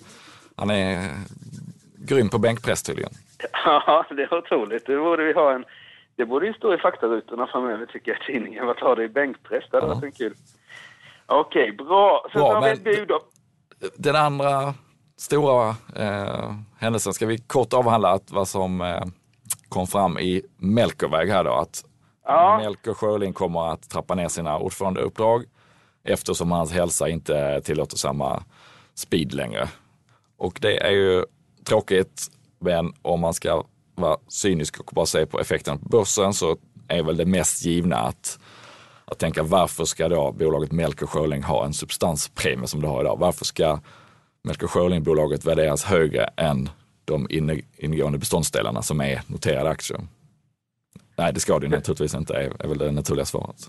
han 0.55 0.69
är 0.69 1.09
grym 1.97 2.29
på 2.29 2.37
bänkpress 2.37 2.83
tydligen. 2.83 3.11
Ja, 3.65 4.05
det 4.09 4.23
är 4.23 4.33
otroligt. 4.33 4.85
Det 4.85 4.97
borde 4.97 5.23
vi 5.23 5.33
ha 5.33 5.53
en... 5.53 5.65
Det 6.15 6.25
borde 6.25 6.45
ju 6.45 6.53
stå 6.53 6.73
i 6.73 6.77
faktarutorna 6.77 7.47
framöver 7.47 7.85
tycker 7.85 8.11
jag, 8.11 8.21
tidningen. 8.21 8.65
Vad 8.65 8.77
tar 8.77 8.95
det 8.95 9.03
i 9.03 9.09
bänkpress? 9.09 9.63
Det 9.71 9.77
hade 9.77 9.87
ja. 9.87 9.95
varit 9.95 10.17
kul. 10.17 10.33
Okej, 11.25 11.71
bra. 11.71 12.27
Sen 12.31 12.41
bra, 12.41 12.53
har 12.53 12.61
vi 12.61 12.69
ett 12.69 12.83
bud 12.83 13.07
då. 13.07 13.21
Den 13.97 14.15
andra 14.15 14.73
stora 15.17 15.69
eh, 15.95 16.53
händelsen 16.79 17.13
ska 17.13 17.25
vi 17.25 17.37
kort 17.37 17.73
avhandla 17.73 18.09
att 18.09 18.31
vad 18.31 18.47
som 18.47 18.81
eh, 18.81 19.01
kom 19.69 19.87
fram 19.87 20.17
i 20.17 20.41
Melkerväg 20.57 21.29
här 21.29 21.43
då. 21.43 21.53
Att 21.53 21.85
ja. 22.25 22.57
Melker 22.57 22.93
Sjölin 22.93 23.33
kommer 23.33 23.73
att 23.73 23.89
trappa 23.89 24.15
ner 24.15 24.27
sina 24.27 24.57
ordförandeuppdrag 24.57 25.45
eftersom 26.03 26.51
hans 26.51 26.71
hälsa 26.71 27.09
inte 27.09 27.61
tillåter 27.61 27.97
samma 27.97 28.43
speed 28.95 29.33
längre. 29.33 29.69
Och 30.37 30.57
det 30.61 30.77
är 30.77 30.91
ju 30.91 31.25
tråkigt 31.65 32.27
men 32.59 32.93
om 33.01 33.19
man 33.19 33.33
ska 33.33 33.63
vara 33.95 34.17
cynisk 34.27 34.79
och 34.79 34.91
bara 34.93 35.05
se 35.05 35.25
på 35.25 35.39
effekten 35.39 35.79
på 35.79 35.89
börsen 35.89 36.33
så 36.33 36.57
är 36.87 37.03
väl 37.03 37.17
det 37.17 37.25
mest 37.25 37.65
givna 37.65 37.95
att, 37.95 38.39
att 39.05 39.19
tänka 39.19 39.43
varför 39.43 39.85
ska 39.85 40.09
då 40.09 40.31
bolaget 40.31 40.71
Melker 40.71 41.05
Schörling 41.05 41.43
ha 41.43 41.65
en 41.65 41.73
substanspremie 41.73 42.67
som 42.67 42.81
det 42.81 42.87
har 42.87 43.01
idag? 43.01 43.17
Varför 43.19 43.45
ska 43.45 43.79
Melker 44.43 44.67
Schörling-bolaget 44.67 45.45
värderas 45.45 45.83
högre 45.83 46.29
än 46.37 46.69
de 47.09 47.27
ingående 47.77 48.19
beståndsdelarna 48.19 48.81
som 48.81 49.01
är 49.01 49.21
noterade 49.27 49.69
aktier? 49.69 49.99
Nej, 51.17 51.33
det 51.33 51.39
ska 51.39 51.59
det 51.59 51.67
naturligtvis 51.67 52.15
inte, 52.15 52.33
är, 52.33 52.63
är 52.63 52.67
väl 52.67 52.77
det 52.77 52.91
naturliga 52.91 53.25
svaret. 53.25 53.61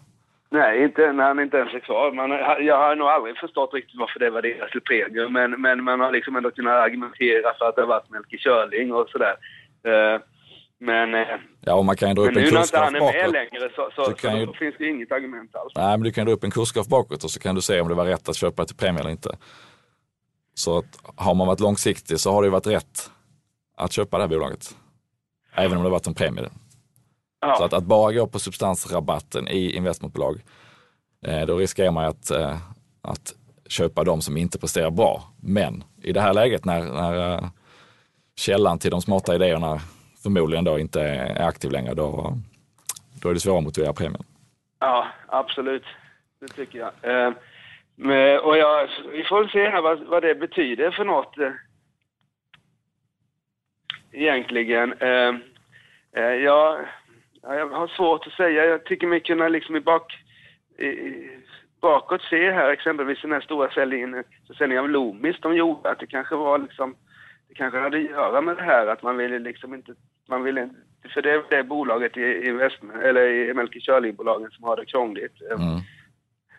Nej, 0.51 0.85
inte 0.85 1.13
när 1.13 1.25
han 1.25 1.41
inte 1.41 1.57
ens 1.57 1.75
är 1.75 1.81
kvar. 1.81 2.13
Man, 2.13 2.31
jag 2.67 2.79
har 2.79 2.97
nog 2.97 3.09
aldrig 3.09 3.37
förstått 3.37 3.75
riktigt 3.75 4.01
varför 4.01 4.21
det 4.21 4.31
värderas 4.31 4.71
till 4.71 4.81
premium, 4.81 5.33
men, 5.33 5.51
men 5.61 5.85
man 5.85 6.01
har 6.01 6.13
liksom 6.13 6.37
ändå 6.37 6.51
kunnat 6.51 6.73
argumentera 6.87 7.55
för 7.59 7.65
att 7.69 7.77
det 7.77 7.83
har 7.83 7.89
varit 7.89 8.11
Melker 8.11 8.39
Körling 8.39 8.93
och 8.93 9.09
sådär. 9.09 9.37
Uh, 9.89 10.21
men, 10.83 11.15
eh, 11.15 11.29
ja, 11.61 11.75
och 11.75 11.85
man 11.85 11.97
kan 11.97 12.09
ju 12.09 12.15
dra 12.15 12.23
upp 12.23 12.37
en 12.37 12.45
kursgraf 12.45 12.73
bakåt. 12.73 12.93
nu 12.93 12.99
när 12.99 13.03
inte 13.03 13.11
han 13.11 13.17
är 13.17 13.23
med 13.23 13.33
längre 13.33 13.71
så, 13.77 13.91
så, 13.97 14.05
så 14.05 14.29
ju... 14.29 14.53
finns 14.53 14.75
det 14.79 14.89
inget 14.89 15.13
argument 15.13 15.57
alls. 15.57 15.73
Nej, 15.77 15.91
men 15.91 16.03
du 16.03 16.13
kan 16.13 16.27
dra 16.27 16.33
upp 16.33 16.45
en 16.45 16.51
kursgraf 16.51 16.87
bakåt 16.87 17.25
och 17.25 17.31
så 17.31 17.41
kan 17.41 17.55
du 17.55 17.61
se 17.61 17.81
om 17.81 17.89
det 17.89 17.95
var 17.95 18.05
rätt 18.05 18.29
att 18.29 18.37
köpa 18.37 18.65
till 18.65 18.77
premie 18.77 19.01
eller 19.01 19.11
inte. 19.11 19.31
Så 20.55 20.79
att 20.79 20.99
har 21.17 21.35
man 21.35 21.47
varit 21.47 21.61
långsiktig 21.61 22.21
så 22.21 22.33
har 22.33 22.43
det 22.43 22.47
ju 22.47 22.51
varit 22.51 22.67
rätt 22.67 23.11
att 23.81 23.93
köpa 23.93 24.17
det 24.17 24.23
här 24.23 24.29
bolaget. 24.29 24.77
Även 25.55 25.79
om 25.79 25.85
det 25.85 25.91
varit 25.91 26.07
en 26.07 26.15
premie. 26.15 26.49
Ja. 27.41 27.55
Så 27.59 27.65
att, 27.65 27.73
att, 27.73 27.85
bara 27.85 28.13
gå 28.13 28.27
på 28.27 28.39
substansrabatten 28.39 29.49
i 29.49 29.77
investmentbolag, 29.77 30.43
eh, 31.27 31.47
då 31.47 31.57
riskerar 31.57 31.91
man 31.91 32.05
att, 32.05 32.31
eh, 32.31 32.57
att 33.03 33.35
köpa 33.69 34.05
de 34.05 34.21
som 34.21 34.37
inte 34.37 34.59
presterar 34.59 34.91
bra. 34.91 35.23
Men 35.43 35.85
i 36.03 36.13
det 36.13 36.21
här 36.21 36.35
läget 36.35 36.65
när, 36.65 36.81
när 36.81 37.35
eh, 37.35 37.45
källan 38.37 38.79
till 38.79 38.91
de 38.91 39.03
smarta 39.03 39.35
idéerna 39.35 39.81
förmodligen 40.23 40.65
då 40.65 40.79
inte 40.79 41.03
är 41.03 41.49
aktiv 41.49 41.71
längre, 41.71 41.95
då, 41.95 42.39
då 43.23 43.29
är 43.29 43.35
det 43.35 43.41
svårare 43.41 43.59
att 43.59 43.65
motivera 43.65 43.93
premien. 43.93 44.23
Ja, 44.79 45.07
absolut. 45.27 45.85
Det 46.41 46.49
tycker 46.49 46.79
jag. 46.79 46.93
Eh, 47.03 47.33
och 48.37 48.57
jag, 48.57 48.89
vi 49.13 49.25
får 49.25 49.49
se 49.49 49.69
här 49.69 49.83
vad, 49.83 49.99
vad 50.07 50.23
det 50.23 50.35
betyder 50.35 50.91
för 50.91 51.05
något 51.05 51.39
eh, 51.39 51.51
egentligen. 54.13 54.93
Eh, 54.93 55.35
eh, 56.13 56.35
jag, 56.35 56.87
jag 57.43 57.69
har 57.69 57.89
svårt 57.89 58.27
att 58.27 58.33
säga. 58.33 58.65
Jag 58.65 58.85
tycker 58.85 59.07
mig 59.07 59.21
kunna 59.21 59.49
liksom 59.49 59.77
i 59.77 59.81
bak, 59.81 60.13
i, 60.79 60.87
bakåt 61.81 62.23
se 62.23 62.51
här 62.51 62.71
exempelvis 62.71 63.23
den 63.23 63.33
här 63.33 63.41
stora 63.41 63.69
försäljningen, 63.69 64.25
försäljningen 64.47 64.85
av 64.85 64.91
Loomis 64.91 65.37
de 65.41 65.57
gjorde, 65.57 65.91
att 65.91 65.99
det 65.99 66.07
kanske 66.07 66.37
var 66.37 66.59
liksom, 66.59 66.97
det 67.49 67.55
kanske 67.55 67.79
hade 67.79 67.97
att 67.97 68.03
göra 68.03 68.41
med 68.41 68.57
det 68.57 68.63
här 68.63 68.87
att 68.87 69.03
man 69.03 69.17
ville 69.17 69.39
liksom 69.39 69.75
inte, 69.75 69.95
man 70.29 70.43
ville 70.43 70.71
för 71.09 71.23
det 71.23 71.31
är 71.31 71.45
det 71.51 71.65
bolaget 71.65 72.17
i, 72.17 72.49
eller 73.03 73.27
i 73.29 73.55
Melker 73.55 73.81
Körling-bolagen 73.81 74.51
som 74.51 74.65
har 74.65 74.77
det 74.77 74.85
krångligt. 74.85 75.35
Mm. 75.51 75.81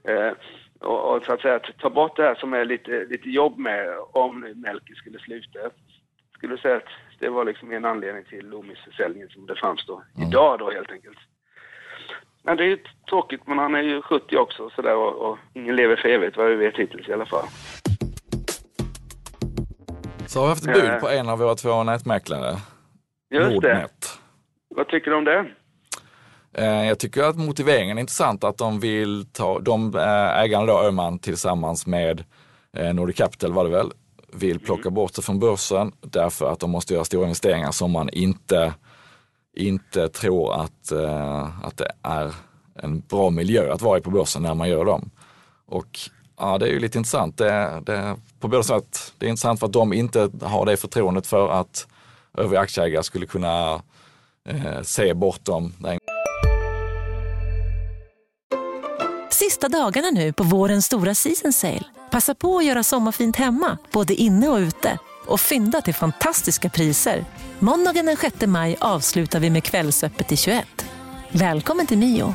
Eh, 0.04 0.34
och, 0.80 1.16
och, 1.16 1.26
så 1.26 1.34
att 1.34 1.42
säga 1.42 1.60
ta 1.60 1.90
bort 1.90 2.16
det 2.16 2.24
här 2.24 2.36
som 2.36 2.54
är 2.54 2.66
lite, 2.66 3.06
lite 3.06 3.30
jobb 3.30 3.58
med 3.58 3.88
om 4.12 4.40
Melker 4.56 4.96
skulle 4.96 5.20
sluta. 5.20 5.60
Skulle 6.42 6.58
säga 6.58 6.78
att 6.78 6.90
det 7.20 7.30
var 7.30 7.46
liksom 7.46 7.72
en 7.72 7.86
anledning 7.86 8.24
till 8.24 8.50
Loomis-försäljningen 8.50 9.30
som 9.30 9.46
det 9.46 9.56
framstår 9.56 10.04
mm. 10.16 10.28
idag 10.28 10.60
då 10.60 10.72
helt 10.72 10.92
enkelt. 10.92 11.18
Men 12.44 12.58
det 12.58 12.64
är 12.64 12.68
ju 12.68 12.78
tråkigt, 13.10 13.42
men 13.48 13.58
han 13.58 13.76
är 13.76 13.82
ju 13.82 14.02
70 14.02 14.38
också 14.38 14.70
så 14.70 14.82
där, 14.82 14.96
och, 14.96 15.30
och 15.30 15.38
ingen 15.54 15.76
lever 15.76 15.96
för 15.96 16.10
evigt 16.10 16.38
vad 16.38 16.50
vi 16.50 16.56
vet 16.56 16.76
hittills 16.78 17.10
i 17.10 17.14
alla 17.14 17.26
fall. 17.26 17.46
Så 20.28 20.40
har 20.40 20.46
vi 20.46 20.50
haft 20.50 20.66
bud 20.66 21.00
på 21.00 21.10
en 21.10 21.30
av 21.30 21.40
våra 21.40 21.56
två 21.56 21.84
nätmäklare. 21.84 22.56
Just 23.30 23.52
Nordnet. 23.52 23.92
det. 24.70 24.76
Vad 24.76 24.88
tycker 24.88 25.12
du 25.12 25.18
om 25.18 25.24
det? 25.24 25.46
Eh, 26.54 26.88
jag 26.88 27.00
tycker 27.00 27.24
att 27.24 27.38
motiveringen 27.38 27.98
är 27.98 28.02
intressant 28.02 28.44
att 28.44 28.58
de 28.58 28.80
vill 28.80 29.26
ta, 29.34 29.60
de 29.60 29.96
eh, 29.96 30.40
ägarna 30.42 30.66
då, 30.66 30.80
Öhman 30.80 31.20
tillsammans 31.20 31.88
med 31.88 32.24
eh, 32.78 32.94
Nordic 32.94 33.18
Capital 33.18 33.54
var 33.54 33.64
det 33.64 33.70
väl, 33.70 33.92
vill 34.34 34.60
plocka 34.60 34.82
mm. 34.82 34.94
bort 34.94 35.14
det 35.14 35.22
från 35.22 35.40
börsen 35.40 35.92
därför 36.02 36.52
att 36.52 36.60
de 36.60 36.72
måste 36.72 36.94
göra 36.94 37.06
stora 37.06 37.24
investeringar 37.24 37.72
som 37.72 37.92
man 37.92 38.10
inte, 38.10 38.74
inte 39.56 40.10
tror 40.10 40.54
att, 40.62 40.92
att 41.64 41.78
det 41.78 41.92
är 42.02 42.34
en 42.76 43.00
bra 43.00 43.30
miljö 43.30 43.74
att 43.74 43.82
vara 43.82 43.98
i 43.98 44.02
på 44.02 44.12
börsen 44.12 44.44
när 44.44 44.54
man 44.54 44.70
gör 44.70 44.86
dem. 44.86 45.10
Och 45.66 46.00
ja, 46.38 46.58
det 46.58 46.68
är 46.68 46.70
ju 46.70 46.80
lite 46.80 46.98
intressant. 46.98 47.38
Det, 47.38 47.82
det, 47.86 48.16
på 48.40 48.48
båda 48.48 48.64
sätt, 48.64 49.14
det 49.18 49.26
är 49.26 49.30
intressant 49.30 49.60
för 49.60 49.68
att 49.68 49.74
de 49.74 49.94
inte 49.94 50.30
har 50.42 50.66
det 50.66 50.78
förtroendet 50.78 51.28
för 51.28 51.50
att 51.50 51.88
övriga 52.38 52.62
aktieägare 52.62 53.04
skulle 53.04 53.26
kunna 53.26 53.82
eh, 54.46 54.82
se 54.82 55.14
bortom 55.14 55.74
den 55.80 56.00
Sista 59.52 59.70
dagarna 59.70 60.10
nu 60.12 60.34
på 60.34 60.44
vårens 60.44 60.86
stora 60.86 61.16
season 61.16 61.54
sale. 61.54 61.84
Passa 62.12 62.36
på 62.36 62.58
att 62.58 62.66
göra 62.66 62.84
sommarfint 62.84 63.36
hemma, 63.36 63.78
både 63.92 64.14
inne 64.14 64.48
och 64.48 64.58
ute. 64.58 64.98
Och 65.28 65.40
fynda 65.40 65.82
till 65.82 65.94
fantastiska 65.94 66.70
priser. 66.70 67.26
Måndagen 67.60 68.06
den 68.06 68.18
6 68.18 68.46
maj 68.46 68.76
avslutar 68.80 69.40
vi 69.40 69.50
med 69.50 69.64
Kvällsöppet 69.64 70.32
i 70.32 70.38
21. 70.38 70.68
Välkommen 71.32 71.88
till 71.88 71.98
Mio. 71.98 72.34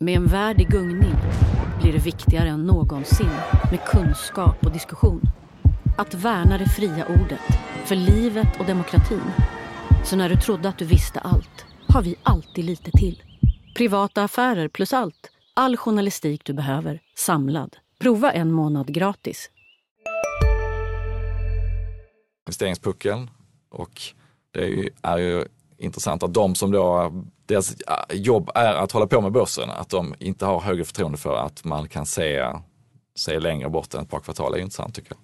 Med 0.00 0.16
en 0.16 0.26
värld 0.26 0.60
i 0.60 0.64
gungning 0.64 1.14
blir 1.82 1.92
det 1.92 2.04
viktigare 2.04 2.48
än 2.48 2.62
någonsin 2.66 3.36
med 3.70 3.84
kunskap 3.84 4.66
och 4.66 4.72
diskussion. 4.72 5.22
Att 5.98 6.14
värna 6.14 6.58
det 6.58 6.68
fria 6.68 7.06
ordet, 7.06 7.58
för 7.84 7.96
livet 7.96 8.60
och 8.60 8.66
demokratin. 8.66 9.32
Så 10.04 10.16
när 10.16 10.28
du 10.28 10.36
trodde 10.36 10.68
att 10.68 10.78
du 10.78 10.84
visste 10.84 11.20
allt, 11.20 11.64
har 11.88 12.02
vi 12.02 12.14
alltid 12.22 12.64
lite 12.64 12.90
till. 12.90 13.22
Privata 13.76 14.24
affärer 14.24 14.68
plus 14.68 14.92
allt 14.92 15.30
All 15.60 15.76
journalistik 15.76 16.44
du 16.44 16.52
behöver, 16.52 16.98
samlad. 17.14 17.76
Prova 18.02 18.30
en 18.32 18.52
månad 18.52 18.94
gratis. 18.94 19.50
Investeringspuckeln 22.46 23.30
och 23.70 23.90
det 24.54 24.60
är 24.60 24.66
ju, 24.66 24.88
är 25.02 25.18
ju 25.18 25.44
intressant 25.78 26.22
att 26.22 26.34
de 26.34 26.54
som 26.54 26.72
då, 26.72 27.12
deras 27.48 27.76
jobb 28.10 28.50
är 28.54 28.74
att 28.74 28.92
hålla 28.92 29.06
på 29.06 29.20
med 29.20 29.32
börsen, 29.32 29.70
att 29.70 29.90
de 29.90 30.14
inte 30.18 30.44
har 30.44 30.60
högre 30.60 30.84
förtroende 30.84 31.18
för 31.18 31.36
att 31.36 31.64
man 31.64 31.88
kan 31.88 32.06
se, 32.06 32.44
se 33.14 33.40
längre 33.40 33.68
bort 33.68 33.94
än 33.94 34.00
ett 34.00 34.10
par 34.10 34.20
kvartal 34.20 34.54
är 34.54 34.58
intressant 34.58 34.94
tycker 34.94 35.12
jag. 35.12 35.20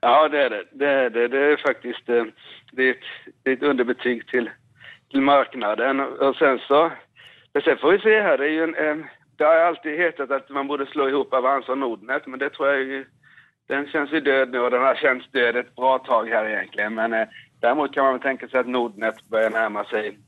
Ja, 0.00 0.28
det 0.28 0.42
är 0.44 0.50
det. 0.50 0.64
Det 0.72 0.88
är, 0.88 1.10
det. 1.10 1.28
Det 1.28 1.52
är 1.52 1.56
faktiskt 1.56 2.08
eh, 2.08 2.24
det 2.72 2.82
är 2.82 2.90
ett, 2.90 3.06
det 3.42 3.50
är 3.50 3.54
ett 3.56 3.62
underbetyg 3.62 4.26
till, 4.28 4.50
till 5.10 5.20
marknaden. 5.20 6.00
Och 6.00 6.36
sen 6.36 6.58
så, 6.68 6.92
sen 7.64 7.78
får 7.78 7.92
vi 7.92 7.98
se 7.98 8.20
här, 8.20 8.38
det 8.38 8.44
är 8.44 8.52
ju 8.52 8.64
en, 8.64 8.74
en 8.74 9.06
det 9.40 9.46
har 9.46 9.56
alltid 9.56 9.98
hetat 9.98 10.30
att 10.30 10.50
man 10.50 10.68
borde 10.68 10.86
slå 10.86 11.08
ihop 11.08 11.34
Avanza 11.34 11.72
och 11.72 11.78
Nordnet, 11.78 12.26
men 12.26 12.38
det 12.38 12.50
tror 12.50 12.68
jag 12.68 12.78
ju, 12.78 13.04
den 13.68 13.86
känns 13.86 14.12
ju 14.12 14.20
död 14.20 14.50
nu 14.50 14.60
och 14.60 14.70
den 14.70 14.82
har 14.82 14.94
känts 14.94 15.30
död 15.30 15.56
ett 15.56 15.74
bra 15.74 15.98
tag 15.98 16.28
här 16.28 16.48
egentligen. 16.48 16.94
Men 16.94 17.12
eh, 17.12 17.28
däremot 17.60 17.94
kan 17.94 18.04
man 18.04 18.12
väl 18.12 18.22
tänka 18.22 18.48
sig 18.48 18.60
att 18.60 18.66
Nordnet 18.66 19.28
börjar 19.28 19.50
närma 19.50 19.84
sig 19.84 20.18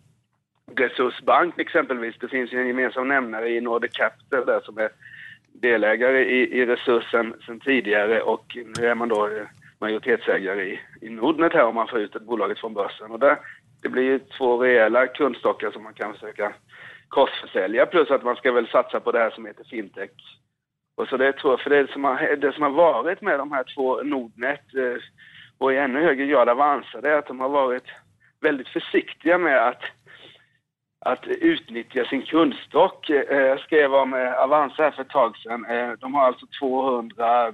Resursbank 0.77 1.59
exempelvis. 1.59 2.15
Det 2.21 2.29
finns 2.29 2.53
ju 2.53 2.61
en 2.61 2.67
gemensam 2.67 3.09
nämnare 3.09 3.49
i 3.49 3.61
Nordic 3.61 3.93
Capital 3.93 4.47
där 4.47 4.61
som 4.61 4.79
är 4.79 4.91
delägare 5.53 6.25
i, 6.25 6.61
i 6.61 6.67
Resursen 6.67 7.35
sedan 7.47 7.61
tidigare 7.61 8.23
och 8.23 8.57
nu 8.79 8.87
är 8.87 8.95
man 8.95 9.09
då 9.09 9.27
eh, 9.27 9.47
majoritetsägare 9.79 10.63
i, 10.63 10.81
i 11.01 11.09
Nordnet 11.09 11.53
här 11.53 11.65
om 11.65 11.75
man 11.75 11.89
får 11.89 11.99
ut 11.99 12.17
ett 12.17 12.27
bolaget 12.27 12.59
från 12.59 12.75
börsen. 12.75 13.11
Och 13.11 13.19
där, 13.19 13.37
det 13.83 13.89
blir 13.89 14.03
ju 14.03 14.19
två 14.19 14.63
rejäla 14.63 15.07
kundstockar 15.07 15.71
som 15.71 15.83
man 15.83 15.95
kan 15.95 16.13
försöka 16.13 16.53
korsförsälja 17.13 17.87
plus 17.87 18.11
att 18.11 18.25
man 18.25 18.37
ska 18.37 18.53
väl 18.53 18.69
satsa 18.69 19.01
på 19.01 19.13
det 19.13 19.19
här 19.19 19.31
som 19.31 19.47
heter 19.47 19.65
fintech. 19.65 20.11
Och 20.97 21.09
så 21.09 21.17
det 21.17 21.33
tror 21.33 21.53
jag, 21.53 21.61
för 21.61 21.71
det 21.71 21.93
som 21.93 22.05
har, 22.05 22.37
det 22.37 22.53
som 22.53 22.63
har 22.63 22.71
varit 22.71 23.21
med 23.21 23.39
de 23.39 23.53
här 23.53 23.65
två 23.75 24.03
Nordnet 24.03 24.75
eh, 24.75 25.03
och 25.59 25.73
i 25.73 25.77
ännu 25.77 26.03
högre 26.03 26.27
grad 26.27 26.49
Avanza, 26.49 27.01
det 27.01 27.11
är 27.11 27.19
att 27.19 27.27
de 27.27 27.41
har 27.41 27.49
varit 27.49 27.85
väldigt 28.41 28.69
försiktiga 28.69 29.39
med 29.39 29.69
att 29.69 29.83
att 31.05 31.27
utnyttja 31.27 32.05
sin 32.05 32.23
kundstock. 32.23 33.11
Eh, 33.11 33.39
jag 33.39 33.61
skrev 33.61 33.95
om 33.95 34.15
eh, 34.15 34.33
Avanza 34.33 34.83
här 34.83 34.91
för 34.91 35.03
ett 35.03 35.09
tag 35.09 35.37
sedan. 35.37 35.67
De 36.01 36.15
har 36.15 36.27
alltså 36.27 36.47
200, 36.61 37.53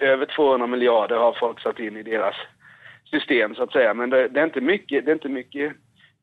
över 0.00 0.26
200 0.26 0.66
miljarder 0.66 1.16
har 1.16 1.32
folk 1.32 1.60
satt 1.60 1.78
in 1.78 1.96
i 1.96 2.02
deras 2.02 2.36
system 3.10 3.54
så 3.54 3.62
att 3.62 3.72
säga. 3.72 3.94
Men 3.94 4.10
det, 4.10 4.28
det 4.28 4.40
är 4.40 4.44
inte 4.44 4.60
mycket, 4.60 5.04
det 5.04 5.10
är 5.10 5.14
inte 5.14 5.28
mycket, 5.28 5.72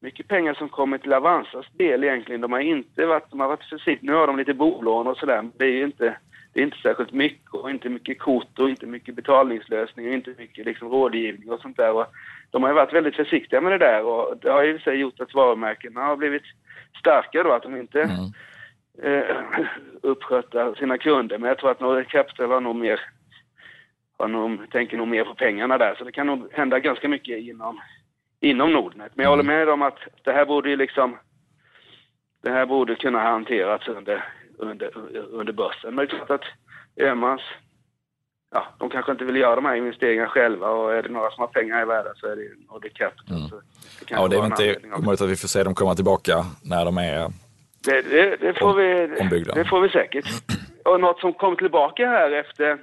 mycket 0.04 0.28
pengar 0.28 0.54
som 0.54 0.70
kommer 0.70 0.98
till 0.98 1.14
Avanzas 1.14 1.66
del 1.78 2.04
egentligen. 2.04 2.42
De 2.42 2.52
har 2.52 2.60
inte 2.60 3.06
varit, 3.06 3.30
de 3.30 3.40
har 3.40 3.48
varit 3.48 3.64
försiktiga. 3.64 4.12
Nu 4.12 4.18
har 4.18 4.28
de 4.28 4.38
lite 4.38 4.54
bolån 4.54 5.08
och 5.08 5.18
sådär. 5.18 5.50
Det 5.58 5.66
är 5.66 5.72
ju 5.72 5.84
inte, 5.84 6.18
det 6.54 6.60
är 6.60 6.64
inte 6.64 6.78
särskilt 6.78 7.12
mycket 7.12 7.54
och 7.54 7.70
inte 7.70 7.90
mycket 7.90 8.20
kort 8.20 8.60
och 8.60 8.70
inte 8.70 8.86
mycket 8.86 9.16
betalningslösning 9.16 10.08
och 10.08 10.14
inte 10.14 10.36
mycket 10.38 10.66
liksom 10.66 10.90
rådgivning 10.90 11.52
och 11.52 11.60
sånt 11.60 11.78
där. 11.78 11.92
Och 11.94 12.06
de 12.52 12.64
har 12.64 12.70
ju 12.70 12.76
varit 12.76 12.94
väldigt 12.94 13.16
försiktiga 13.16 13.62
med 13.62 13.72
det 13.72 13.78
där 13.78 14.04
och 14.04 14.38
det 14.38 14.52
har 14.52 14.64
ju 14.64 14.80
sig 14.80 14.96
gjort 14.96 15.20
att 15.20 15.34
varumärkena 15.34 16.02
har 16.02 16.16
blivit 16.18 16.44
starka 17.00 17.44
då, 17.44 17.52
att 17.52 17.64
de 17.64 17.78
inte 17.78 18.02
mm. 18.02 18.32
eh, 19.04 19.36
uppsköter 20.02 20.76
sina 20.76 20.98
kunder. 20.98 21.38
Men 21.38 21.48
jag 21.48 21.58
tror 21.58 21.72
att 21.72 21.80
Nordic 21.80 22.08
Capital 22.08 22.52
har 22.52 22.62
nog 22.62 22.76
mer, 22.76 23.00
har 24.18 24.28
nog, 24.28 24.72
tänker 24.72 24.98
nog 24.98 25.08
mer 25.08 25.24
på 25.24 25.36
pengarna 25.36 25.78
där. 25.78 25.96
Så 25.98 26.04
det 26.04 26.12
kan 26.12 26.28
nog 26.28 26.54
hända 26.54 26.80
ganska 26.80 27.08
mycket 27.08 27.40
inom, 27.40 27.80
inom 28.44 28.74
Nordnet. 28.74 29.12
Men 29.16 29.24
jag 29.24 29.30
håller 29.30 29.44
med 29.44 29.70
om 29.70 29.82
att 29.82 29.98
det 30.24 30.32
här 30.32 30.46
borde 30.46 30.70
ju 30.70 30.76
liksom, 30.76 31.18
det 32.44 32.50
här 32.50 32.66
borde 32.66 32.96
kunna 32.96 33.20
hanterats 33.20 33.88
under, 33.88 34.26
under, 34.58 34.98
under 35.32 35.54
börsen. 35.54 35.96
Men 35.96 36.08
det 36.08 36.14
är 36.14 36.18
klart 36.18 36.30
att 36.30 36.46
Öhmans 37.02 37.42
ja, 38.52 38.68
de 38.80 38.90
kanske 38.90 39.12
inte 39.12 39.26
vill 39.26 39.36
göra 39.36 39.56
de 39.56 39.66
här 39.66 39.76
investeringarna 39.76 40.30
själva 40.30 40.70
och 40.70 40.94
är 40.94 41.04
det 41.04 41.10
några 41.10 41.32
som 41.32 41.42
har 41.42 41.48
pengar 41.48 41.82
i 41.82 41.86
världen 41.86 42.14
så 42.16 42.28
är 42.28 42.36
det 42.36 42.72
Nordic 42.72 42.94
Capital. 42.94 43.38
Mm. 43.38 43.50
Det 43.50 43.60
ja, 44.10 44.28
det 44.28 44.36
är 44.36 44.46
inte 44.46 44.76
omöjligt 44.98 45.22
att 45.22 45.30
vi 45.30 45.36
får 45.36 45.48
se 45.48 45.64
dem 45.64 45.76
komma 45.76 45.96
tillbaka 45.96 46.46
när 46.64 46.86
de 46.86 46.98
är 46.98 47.32
det, 47.86 48.02
det, 48.02 48.36
det 48.36 48.60
får 48.60 48.74
vi, 48.74 49.22
ombyggda. 49.22 49.54
Det 49.54 49.66
får 49.66 49.82
vi 49.82 49.90
säkert. 49.90 50.26
Och 50.86 51.00
något 51.00 51.20
som 51.20 51.34
kom 51.34 51.56
tillbaka 51.56 52.08
här 52.08 52.32
efter, 52.32 52.80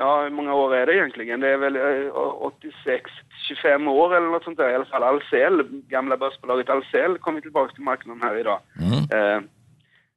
ja 0.00 0.22
hur 0.22 0.30
många 0.30 0.54
år 0.54 0.74
är 0.74 0.86
det 0.86 0.94
egentligen? 0.94 1.40
Det 1.40 1.48
är 1.48 1.56
väl 1.56 1.76
86, 2.10 2.86
eh, 2.86 3.00
25 3.48 3.88
år 3.88 4.16
eller 4.16 4.26
något 4.26 4.44
sånt 4.44 4.56
där 4.56 4.70
i 4.70 4.74
alla 4.74 4.84
fall. 4.84 5.02
Ahlsell, 5.02 5.56
gamla 5.88 6.16
börsbolaget 6.16 6.68
Ahlsell 6.68 7.18
kommer 7.18 7.40
tillbaka 7.40 7.74
till 7.74 7.82
marknaden 7.82 8.22
här 8.22 8.36
idag. 8.36 8.60
Mm. 8.80 8.98
Eh, 8.98 9.42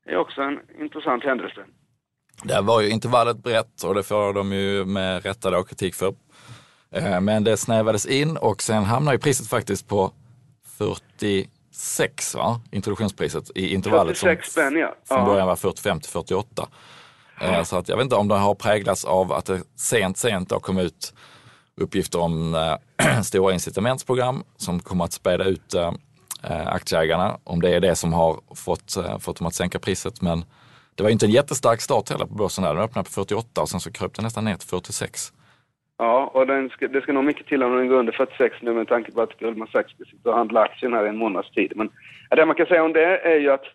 det 0.05 0.11
är 0.11 0.17
också 0.17 0.41
en 0.41 0.59
intressant 0.79 1.23
händelse. 1.23 1.61
Där 2.43 2.61
var 2.61 2.81
ju 2.81 2.89
intervallet 2.89 3.37
brett 3.37 3.83
och 3.83 3.95
det 3.95 4.03
får 4.03 4.33
de 4.33 4.53
ju 4.53 4.85
med 4.85 5.25
rätta 5.25 5.51
då 5.51 5.63
kritik 5.63 5.95
för. 5.95 6.13
Eh, 6.91 7.21
men 7.21 7.43
det 7.43 7.57
snävades 7.57 8.05
in 8.05 8.37
och 8.37 8.61
sen 8.61 8.83
hamnade 8.83 9.15
ju 9.15 9.19
priset 9.19 9.47
faktiskt 9.47 9.87
på 9.87 10.11
46, 10.77 12.35
va? 12.35 12.61
introduktionspriset 12.71 13.51
i 13.55 13.73
intervallet 13.73 14.17
46 14.17 14.53
som 14.53 14.61
spänn, 14.61 14.77
ja. 14.77 14.95
från 15.07 15.25
början 15.25 15.47
var 15.47 15.55
45 15.55 15.99
till 15.99 16.11
48. 16.11 16.67
Ja. 17.39 17.65
Så 17.65 17.77
att 17.77 17.89
jag 17.89 17.97
vet 17.97 18.03
inte 18.03 18.15
om 18.15 18.27
det 18.27 18.35
har 18.35 18.55
präglats 18.55 19.05
av 19.05 19.31
att 19.31 19.45
det 19.45 19.61
sent, 19.75 20.17
sent 20.17 20.49
då 20.49 20.59
kom 20.59 20.77
ut 20.77 21.13
uppgifter 21.81 22.19
om 22.19 22.55
äh, 22.55 23.21
stora 23.21 23.53
incitamentsprogram 23.53 24.43
som 24.57 24.79
kommer 24.79 25.05
att 25.05 25.13
späda 25.13 25.43
ut 25.43 25.73
äh, 25.73 25.93
aktieägarna. 26.67 27.37
Om 27.43 27.61
det 27.61 27.75
är 27.75 27.79
det 27.79 27.95
som 27.95 28.13
har 28.13 28.39
fått, 28.55 28.97
äh, 28.97 29.19
fått 29.19 29.37
dem 29.37 29.47
att 29.47 29.53
sänka 29.53 29.79
priset. 29.79 30.21
Men 30.21 30.45
det 30.95 31.03
var 31.03 31.09
inte 31.09 31.25
en 31.25 31.31
jättestark 31.31 31.81
start 31.81 32.09
heller 32.09 32.25
på 32.25 32.33
börsen 32.33 32.63
där. 32.63 32.73
Den 32.73 32.83
öppnade 32.83 33.05
på 33.05 33.11
48 33.11 33.61
och 33.61 33.69
sen 33.69 33.79
så 33.79 33.91
kröp 33.91 34.13
den 34.13 34.23
nästan 34.23 34.45
ner 34.45 34.55
till 34.55 34.69
46. 34.69 35.33
Ja, 35.97 36.31
och 36.33 36.71
ska, 36.71 36.87
det 36.87 37.01
ska 37.01 37.13
nog 37.13 37.23
mycket 37.23 37.47
till 37.47 37.63
om 37.63 37.77
den 37.77 37.87
går 37.87 37.97
under 37.97 38.13
46 38.13 38.55
nu 38.61 38.73
med 38.73 38.87
tanke 38.87 39.11
på 39.11 39.21
att 39.21 39.39
Goldman 39.39 39.67
Sachs 39.67 39.97
sitter 39.97 40.29
och 40.29 40.37
handlar 40.37 40.63
aktien 40.63 40.93
här 40.93 41.05
i 41.05 41.09
en 41.09 41.17
månads 41.17 41.51
tid. 41.51 41.73
Men 41.75 41.89
det 42.29 42.45
man 42.45 42.55
kan 42.55 42.65
säga 42.65 42.83
om 42.83 42.93
det 42.93 43.17
är 43.17 43.39
ju 43.39 43.51
att 43.51 43.65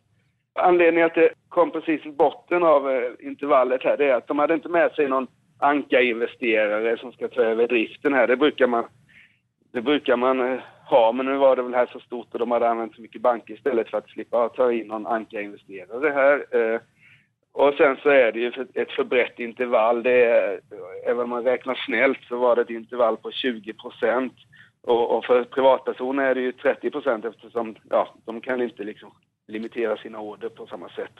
anledningen 0.59 1.07
att 1.07 1.15
det 1.15 1.31
kom 1.49 1.71
precis 1.71 2.07
i 2.07 2.11
botten 2.11 2.63
av 2.63 2.91
eh, 2.91 3.11
intervallet 3.19 3.85
här, 3.85 3.97
det 3.97 4.05
är 4.05 4.15
att 4.15 4.27
de 4.27 4.39
hade 4.39 4.55
inte 4.55 4.69
med 4.69 4.93
sig 4.93 5.09
någon 5.09 5.27
ankarinvesterare 5.59 6.99
som 6.99 7.13
ska 7.13 7.29
ta 7.29 7.43
över 7.43 7.69
driften 7.69 8.15
här. 8.15 8.27
Det 8.27 8.37
brukar 8.37 8.67
man, 8.67 8.85
det 9.73 9.81
brukar 9.81 10.17
man 10.17 10.41
eh, 10.41 10.61
ha, 10.91 11.13
men 11.13 11.27
nu 11.27 11.37
var 11.37 11.57
det 11.57 11.63
väl 11.63 11.75
här 11.75 11.89
så 11.93 12.01
stort 12.01 12.33
och 12.33 12.39
de 12.39 12.51
hade 12.51 12.69
använt 12.69 12.95
så 12.95 13.03
mycket 13.03 13.23
banker 13.23 13.55
istället 13.55 13.91
för 13.91 13.99
att 13.99 14.11
slippa 14.11 14.49
ta 14.49 14.73
in 14.73 14.87
någon 14.87 15.07
ankarinvesterare 15.07 16.11
här. 16.11 16.57
Eh. 16.57 16.81
Och 17.53 17.75
sen 17.75 17.97
så 18.03 18.09
är 18.09 18.33
det 18.33 18.41
ju 18.41 18.53
ett 18.75 18.93
för 18.93 19.05
brett 19.05 19.39
intervall. 19.39 20.03
Det 20.03 20.25
är, 20.25 20.61
även 21.07 21.23
om 21.23 21.31
man 21.31 21.45
räknar 21.45 21.75
snällt 21.75 22.19
så 22.29 22.37
var 22.37 22.57
det 22.57 22.63
ett 22.63 22.71
intervall 22.71 23.17
på 23.17 23.31
20 23.31 23.73
procent. 23.73 24.33
Och, 24.83 25.17
och, 25.17 25.25
för 25.25 25.45
privatpersoner 25.45 26.25
är 26.25 26.35
det 26.35 26.41
ju 26.41 26.53
30 26.53 26.91
procent 26.91 27.25
eftersom 27.25 27.77
ja, 27.91 28.15
de 28.27 28.41
kan 28.41 28.63
inte 28.63 28.85
liksom 28.85 29.13
limitera 29.49 29.97
sina 29.97 30.21
order 30.21 30.49
på 30.49 30.67
samma 30.67 30.89
sätt. 30.89 31.13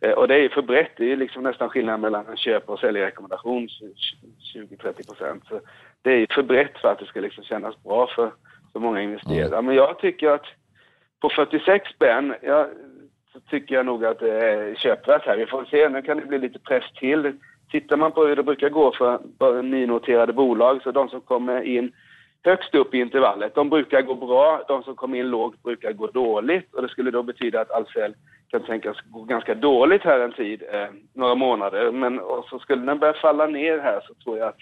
Eh, 0.00 0.12
och 0.12 0.28
det 0.28 0.34
är 0.34 0.38
ju 0.38 0.48
för 0.48 0.62
brett. 0.62 0.92
Det 0.96 1.12
är 1.12 1.16
liksom 1.16 1.42
nästan 1.42 1.68
skillnad 1.68 2.00
mellan 2.00 2.26
en 2.26 2.36
köp 2.36 2.68
och 2.68 2.78
säljrekommendation, 2.78 3.68
20-30 4.54 5.06
procent. 5.06 5.44
Så 5.48 5.60
det 6.02 6.12
är 6.12 6.16
ju 6.16 6.26
för 6.30 6.42
brett 6.42 6.78
för 6.78 6.88
att 6.88 6.98
det 6.98 7.06
ska 7.06 7.20
liksom 7.20 7.44
kännas 7.44 7.82
bra 7.82 8.06
för, 8.06 8.32
för 8.72 8.80
många 8.80 9.02
investerare. 9.02 9.58
Mm. 9.58 9.66
Men 9.66 9.74
jag 9.74 9.98
tycker 9.98 10.30
att 10.30 10.46
på 11.20 11.30
46 11.30 11.90
spänn, 11.90 12.34
ja, 12.42 12.68
så 13.32 13.40
tycker 13.40 13.74
jag 13.74 13.86
nog 13.86 14.04
att 14.04 14.18
det 14.18 14.32
är 14.32 14.74
köpvärt 14.74 15.26
här. 15.26 15.36
Vi 15.36 15.46
får 15.46 15.64
se, 15.64 15.88
nu 15.88 16.02
kan 16.02 16.16
det 16.16 16.26
bli 16.26 16.38
lite 16.38 16.58
press 16.58 16.84
till. 16.94 17.32
Tittar 17.70 17.96
man 17.96 18.12
på 18.12 18.26
hur 18.26 18.36
det 18.36 18.42
brukar 18.42 18.68
gå 18.68 18.92
för 18.92 19.62
nynoterade 19.62 20.32
bolag, 20.32 20.82
så 20.82 20.90
de 20.90 21.08
som 21.08 21.20
kommer 21.20 21.62
in 21.62 21.92
högst 22.44 22.74
upp 22.74 22.94
i 22.94 22.98
intervallet, 22.98 23.54
de 23.54 23.70
brukar 23.70 24.02
gå 24.02 24.14
bra. 24.14 24.64
De 24.68 24.82
som 24.82 24.96
kommer 24.96 25.18
in 25.18 25.30
lågt 25.30 25.62
brukar 25.62 25.92
gå 25.92 26.06
dåligt. 26.06 26.74
Och 26.74 26.82
det 26.82 26.88
skulle 26.88 27.10
då 27.10 27.22
betyda 27.22 27.60
att 27.60 27.70
Ahlsell 27.70 28.14
kan 28.48 28.62
tänkas 28.62 28.96
gå 29.04 29.22
ganska 29.22 29.54
dåligt 29.54 30.02
här 30.02 30.20
en 30.20 30.32
tid, 30.32 30.62
eh, 30.72 30.88
några 31.14 31.34
månader. 31.34 31.92
Men 31.92 32.18
och 32.20 32.44
så 32.44 32.58
skulle 32.58 32.86
den 32.86 32.98
börja 32.98 33.14
falla 33.22 33.46
ner 33.46 33.78
här 33.78 34.00
så 34.06 34.14
tror 34.14 34.38
jag 34.38 34.48
att 34.48 34.58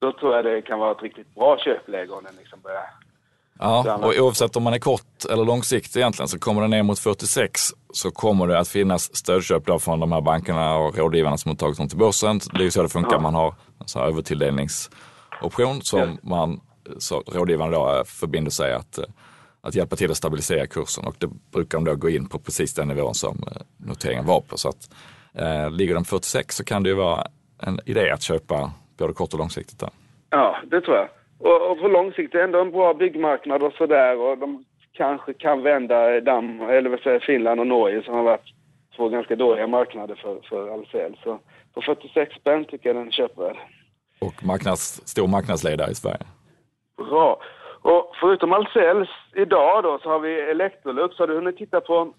då 0.00 0.12
tror 0.12 0.34
jag 0.34 0.44
det 0.44 0.62
kan 0.62 0.78
vara 0.78 0.92
ett 0.92 1.02
riktigt 1.02 1.34
bra 1.34 1.58
köpläge 1.58 2.12
om 2.12 2.24
den 2.24 2.36
liksom 2.36 2.60
börjar 2.60 2.82
Ja, 3.58 3.98
och 4.02 4.14
oavsett 4.18 4.56
om 4.56 4.62
man 4.62 4.74
är 4.74 4.78
kort 4.78 5.24
eller 5.30 5.44
långsiktig 5.44 6.00
egentligen 6.00 6.28
så 6.28 6.38
kommer 6.38 6.60
den 6.60 6.70
ner 6.70 6.82
mot 6.82 6.98
46 6.98 7.60
så 7.92 8.10
kommer 8.10 8.46
det 8.46 8.58
att 8.58 8.68
finnas 8.68 9.16
stödköp 9.16 9.66
då 9.66 9.78
från 9.78 10.00
de 10.00 10.12
här 10.12 10.20
bankerna 10.20 10.76
och 10.76 10.98
rådgivarna 10.98 11.36
som 11.36 11.48
har 11.48 11.56
tagit 11.56 11.78
dem 11.78 11.88
till 11.88 11.98
börsen. 11.98 12.40
Det 12.52 12.60
är 12.60 12.64
ju 12.64 12.70
så 12.70 12.82
det 12.82 12.88
funkar. 12.88 13.12
Ja. 13.12 13.20
Man 13.20 13.34
har 13.34 13.54
en 13.80 13.86
sån 13.88 14.02
här 14.02 14.08
övertilldelningsoption 14.08 15.82
som 15.82 16.00
ja. 16.00 16.06
man, 16.22 16.60
så 16.98 17.22
rådgivarna 17.26 17.70
då 17.70 18.02
förbinder 18.06 18.50
sig 18.50 18.72
att, 18.72 18.98
att 19.60 19.74
hjälpa 19.74 19.96
till 19.96 20.10
att 20.10 20.16
stabilisera 20.16 20.66
kursen 20.66 21.06
och 21.06 21.14
det 21.18 21.28
brukar 21.52 21.78
de 21.78 21.84
då 21.84 21.94
gå 21.94 22.08
in 22.08 22.28
på 22.28 22.38
precis 22.38 22.74
den 22.74 22.88
nivån 22.88 23.14
som 23.14 23.36
eh, 23.36 23.62
noteringen 23.76 24.26
var 24.26 24.40
på. 24.40 24.56
Så 24.56 24.68
att, 24.68 24.90
eh, 25.34 25.70
ligger 25.70 25.94
på 25.96 26.04
46 26.04 26.56
så 26.56 26.64
kan 26.64 26.82
det 26.82 26.88
ju 26.88 26.94
vara 26.94 27.26
en 27.62 27.80
idé 27.86 28.10
att 28.10 28.22
köpa 28.22 28.72
både 28.98 29.12
kort 29.12 29.32
och 29.32 29.38
långsiktigt 29.38 29.80
där. 29.80 29.90
Ja, 30.30 30.56
det 30.70 30.80
tror 30.80 30.96
jag. 30.96 31.08
Och, 31.38 31.70
och 31.70 31.80
på 31.80 31.88
lång 31.88 32.12
sikt 32.12 32.34
är 32.34 32.38
det 32.38 32.44
ändå 32.44 32.60
en 32.60 32.70
bra 32.70 32.94
byggmarknad 32.94 33.62
och 33.62 33.72
sådär 33.72 34.18
och 34.18 34.38
de 34.38 34.64
kanske 34.92 35.34
kan 35.34 35.62
vända 35.62 36.20
Dam, 36.20 36.60
eller 36.60 36.90
vad 36.90 37.00
säger 37.00 37.20
Finland 37.20 37.60
och 37.60 37.66
Norge 37.66 38.02
som 38.02 38.14
har 38.14 38.22
varit 38.22 38.54
två 38.96 39.08
ganska 39.08 39.36
dåliga 39.36 39.66
marknader 39.66 40.14
för, 40.14 40.40
för 40.48 40.68
Ahlsell. 40.68 41.18
Så 41.22 41.38
på 41.74 41.82
46 41.82 42.34
spänn 42.34 42.64
tycker 42.64 42.88
jag 42.88 42.96
den 42.96 43.06
är 43.06 43.10
köpvärd. 43.10 43.56
Och 44.18 44.44
marknads, 44.44 45.02
stor 45.04 45.26
marknadsledare 45.26 45.90
i 45.90 45.94
Sverige. 45.94 46.26
Bra. 46.96 47.40
Och 47.82 48.12
förutom 48.20 48.52
Ahlsell 48.52 49.06
idag 49.34 49.82
då 49.82 49.98
så 50.02 50.08
har 50.08 50.20
vi 50.20 50.40
Electrolux. 50.40 51.18
Har 51.18 51.26
du 51.26 51.34
hunnit 51.34 51.56
titta 51.56 51.80
på 51.80 52.12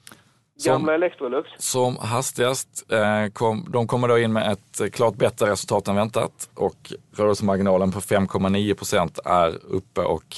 Gamla 0.66 0.94
Electrolux. 0.94 1.50
Som 1.58 1.98
hastigast. 1.98 2.92
Eh, 2.92 3.32
kom, 3.34 3.66
de 3.70 3.88
kommer 3.88 4.08
då 4.08 4.20
in 4.20 4.34
med 4.34 4.52
ett 4.52 4.94
klart 4.94 5.16
bättre 5.16 5.52
resultat 5.52 5.88
än 5.88 5.96
väntat 5.96 6.50
och 6.56 6.94
rörelsemarginalen 7.18 7.92
på 7.92 8.00
5,9 8.00 8.74
procent 8.74 9.20
är 9.26 9.66
uppe 9.66 10.02
och 10.02 10.36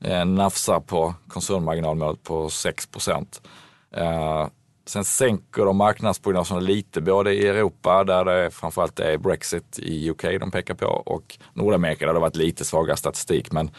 eh, 0.00 0.24
nafsar 0.24 0.80
på 0.80 1.14
koncernmarginalmålet 1.28 2.22
på 2.22 2.48
6 2.48 2.86
procent. 2.86 3.48
Eh, 3.96 4.46
sen 4.86 5.04
sänker 5.04 5.64
de 5.64 5.76
marknadsprognoserna 5.76 6.60
lite, 6.60 7.00
både 7.00 7.34
i 7.34 7.46
Europa 7.46 8.04
där 8.04 8.24
det 8.24 8.50
framförallt 8.50 9.00
är 9.00 9.18
Brexit 9.18 9.78
i 9.78 10.10
UK 10.10 10.22
de 10.22 10.50
pekar 10.50 10.74
på 10.74 10.86
och 10.86 11.38
Nordamerika 11.52 12.06
där 12.06 12.14
det 12.14 12.20
varit 12.20 12.36
lite 12.36 12.64
svagare 12.64 12.96
statistik. 12.96 13.52
Men 13.52 13.70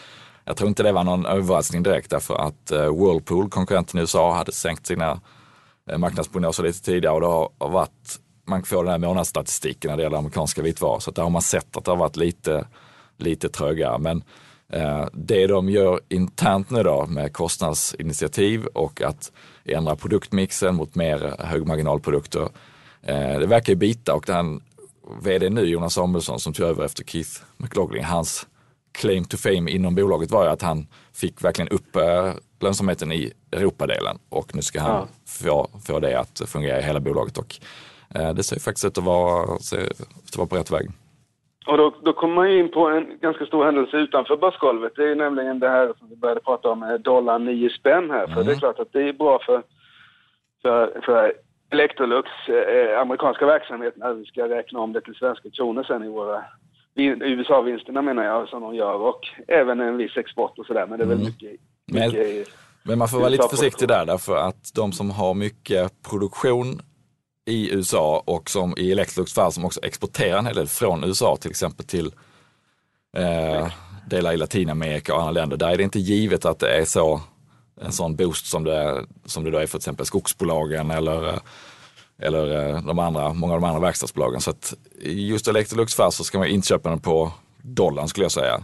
jag 0.46 0.58
tror 0.58 0.68
inte 0.68 0.84
det 0.84 0.92
var 0.92 1.04
någon 1.04 1.26
överraskning 1.26 1.84
direkt 1.84 2.10
därför 2.10 2.36
att 2.36 2.72
eh, 2.72 2.80
Whirlpool, 2.80 3.50
konkurrenten 3.50 3.98
i 3.98 4.02
USA, 4.02 4.34
hade 4.34 4.52
sänkt 4.52 4.88
sina 4.88 5.22
eh, 5.90 5.98
marknadsprognoser 5.98 6.64
lite 6.64 6.82
tidigare 6.82 7.14
och 7.14 7.22
det 7.22 7.28
har 7.28 7.70
varit, 7.70 8.20
man 8.48 8.64
får 8.64 8.84
den 8.84 8.92
här 8.92 9.08
månadsstatistiken 9.08 9.90
när 9.90 9.98
det 9.98 10.04
gäller 10.04 10.18
amerikanska 10.18 10.62
vitvaror. 10.62 11.00
Så 11.00 11.12
där 11.12 11.24
har 11.24 11.30
man 11.30 11.42
sett 11.42 11.78
att 11.78 11.86
det 11.86 11.92
har 11.92 11.98
varit 11.98 12.16
lite, 12.16 12.68
lite 13.18 13.50
trögare. 13.50 13.98
Men 13.98 14.24
eh, 14.74 15.06
det 15.14 15.48
de 15.48 15.70
gör 15.70 16.00
internt 16.10 16.70
nu 16.70 16.84
då 16.84 17.06
med 17.06 17.34
kostnadsinitiativ 17.34 18.66
och 18.66 19.02
att 19.02 19.32
ändra 19.66 19.96
produktmixen 19.96 20.76
mot 20.76 20.96
mer 20.96 21.36
högmarginalprodukter, 21.40 22.50
det 23.40 23.46
verkar 23.46 23.74
ju 23.74 23.78
bita 23.78 24.14
och 24.14 24.24
den 24.28 24.62
vd 25.22 25.50
nu, 25.50 25.66
Jonas 25.66 25.94
Samuelsson, 25.94 26.40
som 26.40 26.54
tog 26.54 26.66
över 26.66 26.86
efter 26.86 27.04
Keith 27.04 27.32
McLaughlin, 27.58 28.04
hans 28.04 28.48
claim 28.94 29.26
to 29.26 29.38
fame 29.38 29.72
inom 29.72 29.96
bolaget 29.96 30.32
var 30.32 30.44
ju 30.44 30.50
att 30.50 30.62
han 30.62 30.88
fick 31.14 31.44
verkligen 31.44 31.70
upp 31.70 31.96
eh, 31.96 32.34
lönsamheten 32.60 33.12
i 33.12 33.34
Europadelen 33.52 34.18
och 34.30 34.56
nu 34.56 34.62
ska 34.62 34.82
han 34.82 34.92
ja. 34.92 35.08
få, 35.26 35.70
få 35.86 36.00
det 36.00 36.20
att 36.20 36.42
fungera 36.46 36.80
i 36.80 36.84
hela 36.84 37.00
bolaget 37.00 37.38
och 37.38 37.60
eh, 38.16 38.34
det 38.34 38.44
ser 38.44 38.60
faktiskt 38.60 38.86
ut 38.86 38.98
att 38.98 39.04
vara, 39.04 39.56
att 39.56 40.38
vara 40.38 40.48
på 40.48 40.56
rätt 40.56 40.72
väg. 40.72 40.92
Och 41.68 41.78
då, 41.78 41.94
då 42.04 42.14
kommer 42.14 42.36
man 42.36 42.50
in 42.50 42.72
på 42.72 42.90
en 42.90 43.20
ganska 43.22 43.46
stor 43.46 43.66
händelse 43.66 43.98
utanför 43.98 44.38
börsgolvet. 44.38 44.94
Det 44.96 45.12
är 45.12 45.16
nämligen 45.16 45.60
det 45.60 45.70
här 45.70 45.94
som 46.00 46.10
vi 46.10 46.16
började 46.16 46.42
prata 46.42 46.70
om, 46.70 46.98
dollar 47.04 47.40
9 47.40 47.70
spänn 47.70 48.12
här. 48.12 48.28
För 48.28 48.34
mm. 48.34 48.46
det 48.46 48.52
är 48.52 48.60
klart 48.60 48.80
att 48.80 48.94
det 48.94 49.02
är 49.10 49.14
bra 49.14 49.40
för, 49.46 49.64
för, 50.62 51.02
för 51.06 51.34
Electrolux 51.70 52.30
eh, 52.48 53.00
amerikanska 53.00 53.46
verksamhet 53.46 53.94
när 53.98 54.14
vi 54.14 54.26
ska 54.26 54.50
räkna 54.50 54.80
om 54.80 54.94
det 54.94 55.02
till 55.02 55.16
svenska 55.16 55.50
kronor 55.50 55.84
sen 55.84 56.04
i 56.04 56.08
våra 56.08 56.44
USA-vinsterna 56.96 58.02
menar 58.02 58.24
jag 58.24 58.50
som 58.50 58.62
de 58.62 58.76
gör 58.76 58.94
och 58.94 59.20
även 59.48 59.80
en 59.80 59.98
viss 59.98 60.18
export 60.18 60.60
och 60.60 60.66
sådär. 60.66 60.88
Men 60.88 61.00
det 61.00 61.06
är 61.06 61.08
väl 61.08 61.18
mm. 61.18 61.26
mycket, 61.26 61.52
mycket 61.86 62.14
men, 62.14 62.46
men 62.84 62.98
man 62.98 63.08
får 63.08 63.18
vara 63.20 63.30
lite 63.30 63.48
försiktig 63.50 63.88
där 63.88 64.06
därför 64.06 64.38
att 64.38 64.72
de 64.76 64.92
som 64.92 65.12
har 65.12 65.34
mycket 65.34 65.92
produktion 66.10 66.82
i 67.46 67.72
USA 67.72 68.24
och 68.26 68.50
som 68.50 68.78
i 68.78 68.92
Electrolux 68.92 69.34
fall 69.34 69.52
som 69.52 69.66
också 69.66 69.80
exporterar 69.84 70.38
en 70.38 70.46
hel 70.46 70.56
del 70.56 70.68
från 70.68 71.04
USA 71.04 71.38
till 71.42 71.52
exempel 71.52 71.86
till 71.86 72.14
eh, 73.18 73.68
delar 74.08 74.34
i 74.34 74.38
Latinamerika 74.38 75.14
och 75.14 75.20
andra 75.20 75.32
länder. 75.32 75.58
Där 75.58 75.70
är 75.70 75.78
det 75.78 75.84
inte 75.84 76.00
givet 76.00 76.46
att 76.46 76.60
det 76.60 76.78
är 76.78 76.86
så 76.86 77.22
en 77.82 77.92
sån 77.92 78.16
boost 78.16 78.46
som 78.46 78.64
det, 78.64 79.06
som 79.26 79.44
det 79.44 79.52
då 79.52 79.58
är 79.58 79.62
för 79.62 79.68
till 79.68 79.78
exempel 79.78 80.06
skogsbolagen 80.06 80.92
eller 80.92 81.28
eh, 81.28 81.40
eller 82.18 82.70
eh, 82.70 82.82
de 82.82 83.00
andra, 83.00 83.34
många 83.34 83.54
av 83.54 83.62
de 83.62 83.68
andra 83.68 83.82
verkstadsbolagen. 83.82 84.42
Så 84.42 84.50
att 84.50 84.74
just 85.02 85.48
Electrolux 85.48 85.96
fall 85.96 86.12
så 86.12 86.24
ska 86.24 86.38
man 86.38 86.48
inte 86.48 86.68
köpa 86.68 86.90
den 86.90 87.00
på 87.00 87.32
dollarn 87.62 88.08
skulle 88.08 88.26
jag 88.26 88.32
säga. 88.32 88.64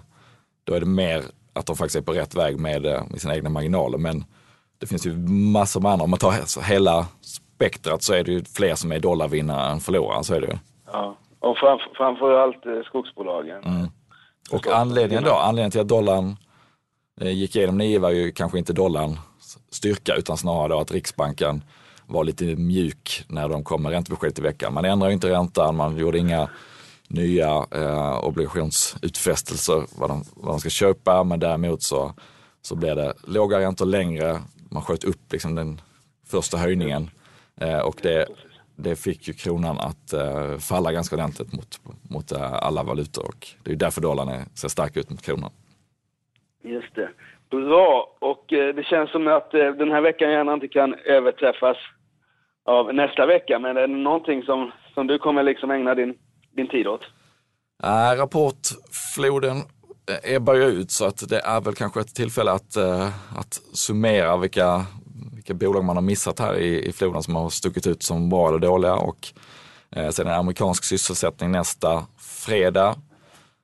Då 0.63 0.73
är 0.73 0.79
det 0.79 0.85
mer 0.85 1.23
att 1.53 1.65
de 1.65 1.77
faktiskt 1.77 1.95
är 1.95 2.01
på 2.01 2.13
rätt 2.13 2.35
väg 2.35 2.59
med, 2.59 2.85
eh, 2.85 3.03
med 3.09 3.21
sina 3.21 3.35
egna 3.35 3.49
marginaler. 3.49 3.97
Men 3.97 4.25
det 4.77 4.87
finns 4.87 5.05
ju 5.05 5.17
massor 5.27 5.81
med 5.81 5.91
andra. 5.91 6.03
Om 6.03 6.09
man 6.09 6.19
tar 6.19 6.61
hela 6.61 7.07
spektrat 7.59 8.03
så 8.03 8.13
är 8.13 8.23
det 8.23 8.31
ju 8.31 8.43
fler 8.43 8.75
som 8.75 8.91
är 8.91 8.99
dollarvinnare 8.99 9.71
än 9.71 9.79
förlorare. 9.79 10.23
Så 10.23 10.33
är 10.33 10.41
det 10.41 10.47
ju. 10.47 10.57
Ja, 10.91 11.15
och 11.39 11.57
framför, 11.57 11.89
framförallt 11.95 12.65
eh, 12.65 12.81
skogsbolagen. 12.85 13.63
Mm. 13.63 13.87
Och 14.51 14.67
anledningen 14.67 15.23
då, 15.23 15.33
anledningen 15.33 15.71
till 15.71 15.81
att 15.81 15.87
dollarn 15.87 16.35
gick 17.21 17.55
igenom 17.55 17.77
nio 17.77 17.99
var 17.99 18.09
ju 18.09 18.31
kanske 18.31 18.57
inte 18.57 18.73
dollarn 18.73 19.17
styrka 19.71 20.15
utan 20.15 20.37
snarare 20.37 20.67
då 20.67 20.79
att 20.79 20.91
Riksbanken 20.91 21.63
var 22.05 22.23
lite 22.23 22.43
mjuk 22.43 23.23
när 23.27 23.49
de 23.49 23.63
kom 23.63 23.83
med 23.83 23.91
räntebeskedet 23.91 24.39
i 24.39 24.41
veckan. 24.41 24.73
Man 24.73 24.85
ändrade 24.85 25.13
inte 25.13 25.29
räntan, 25.29 25.75
man 25.75 25.97
gjorde 25.97 26.17
inga 26.17 26.49
nya 27.07 27.65
eh, 27.71 28.23
obligationsutfästelser 28.23 29.83
vad 29.97 30.09
de, 30.09 30.23
vad 30.35 30.53
de 30.53 30.59
ska 30.59 30.69
köpa, 30.69 31.23
men 31.23 31.39
däremot 31.39 31.83
så, 31.83 32.13
så 32.61 32.75
blev 32.75 32.95
det 32.95 33.13
låga 33.27 33.59
räntor 33.59 33.85
längre. 33.85 34.39
Man 34.69 34.83
sköt 34.83 35.03
upp 35.03 35.31
liksom 35.31 35.55
den 35.55 35.81
första 36.27 36.57
höjningen 36.57 37.03
eh, 37.03 37.18
och 37.85 37.99
det, 38.01 38.27
det 38.83 38.95
fick 38.95 39.27
ju 39.27 39.33
kronan 39.33 39.77
att 39.79 40.13
eh, 40.13 40.57
falla 40.57 40.91
ganska 40.91 41.15
ordentligt 41.15 41.53
mot, 41.53 41.79
mot 42.09 42.31
eh, 42.31 42.53
alla 42.53 42.83
valutor 42.83 43.25
och 43.25 43.47
det 43.63 43.71
är 43.71 43.75
därför 43.75 44.01
dollarn 44.01 44.45
ser 44.55 44.67
stark 44.67 44.97
ut 44.97 45.09
mot 45.09 45.21
kronan. 45.21 45.51
Just 46.63 46.95
det. 46.95 47.09
Bra, 47.49 48.17
och 48.19 48.53
eh, 48.53 48.75
det 48.75 48.83
känns 48.83 49.11
som 49.11 49.27
att 49.27 49.53
eh, 49.53 49.71
den 49.71 49.91
här 49.91 50.01
veckan 50.01 50.31
gärna 50.31 50.53
inte 50.53 50.67
kan 50.67 50.93
överträffas 50.93 51.77
av 52.65 52.93
nästa 52.93 53.25
vecka. 53.25 53.59
Men 53.59 53.77
är 53.77 53.87
det 53.87 53.87
någonting 53.87 54.43
som, 54.43 54.71
som 54.93 55.07
du 55.07 55.19
kommer 55.19 55.43
liksom 55.43 55.71
ägna 55.71 55.95
din, 55.95 56.13
din 56.55 56.67
tid 56.67 56.87
åt? 56.87 57.01
Äh, 57.83 58.17
rapportfloden 58.17 59.57
ebbar 60.23 60.55
ju 60.55 60.63
ut 60.63 60.91
så 60.91 61.05
att 61.05 61.29
det 61.29 61.39
är 61.39 61.61
väl 61.61 61.73
kanske 61.73 61.99
ett 61.99 62.15
tillfälle 62.15 62.51
att, 62.51 62.77
att 63.37 63.53
summera 63.73 64.37
vilka, 64.37 64.85
vilka 65.49 65.65
bolag 65.65 65.83
man 65.83 65.97
har 65.97 66.03
missat 66.03 66.39
här 66.39 66.55
i, 66.55 66.87
i 66.87 66.91
floden 66.91 67.23
som 67.23 67.35
har 67.35 67.49
stuckit 67.49 67.87
ut 67.87 68.03
som 68.03 68.29
bra 68.29 68.47
eller 68.47 68.59
dåliga. 68.59 68.95
Och 68.95 69.27
eh, 69.95 70.09
sen 70.09 70.27
är 70.27 70.31
det 70.31 70.37
amerikansk 70.37 70.83
sysselsättning 70.83 71.51
nästa 71.51 72.05
fredag 72.47 72.95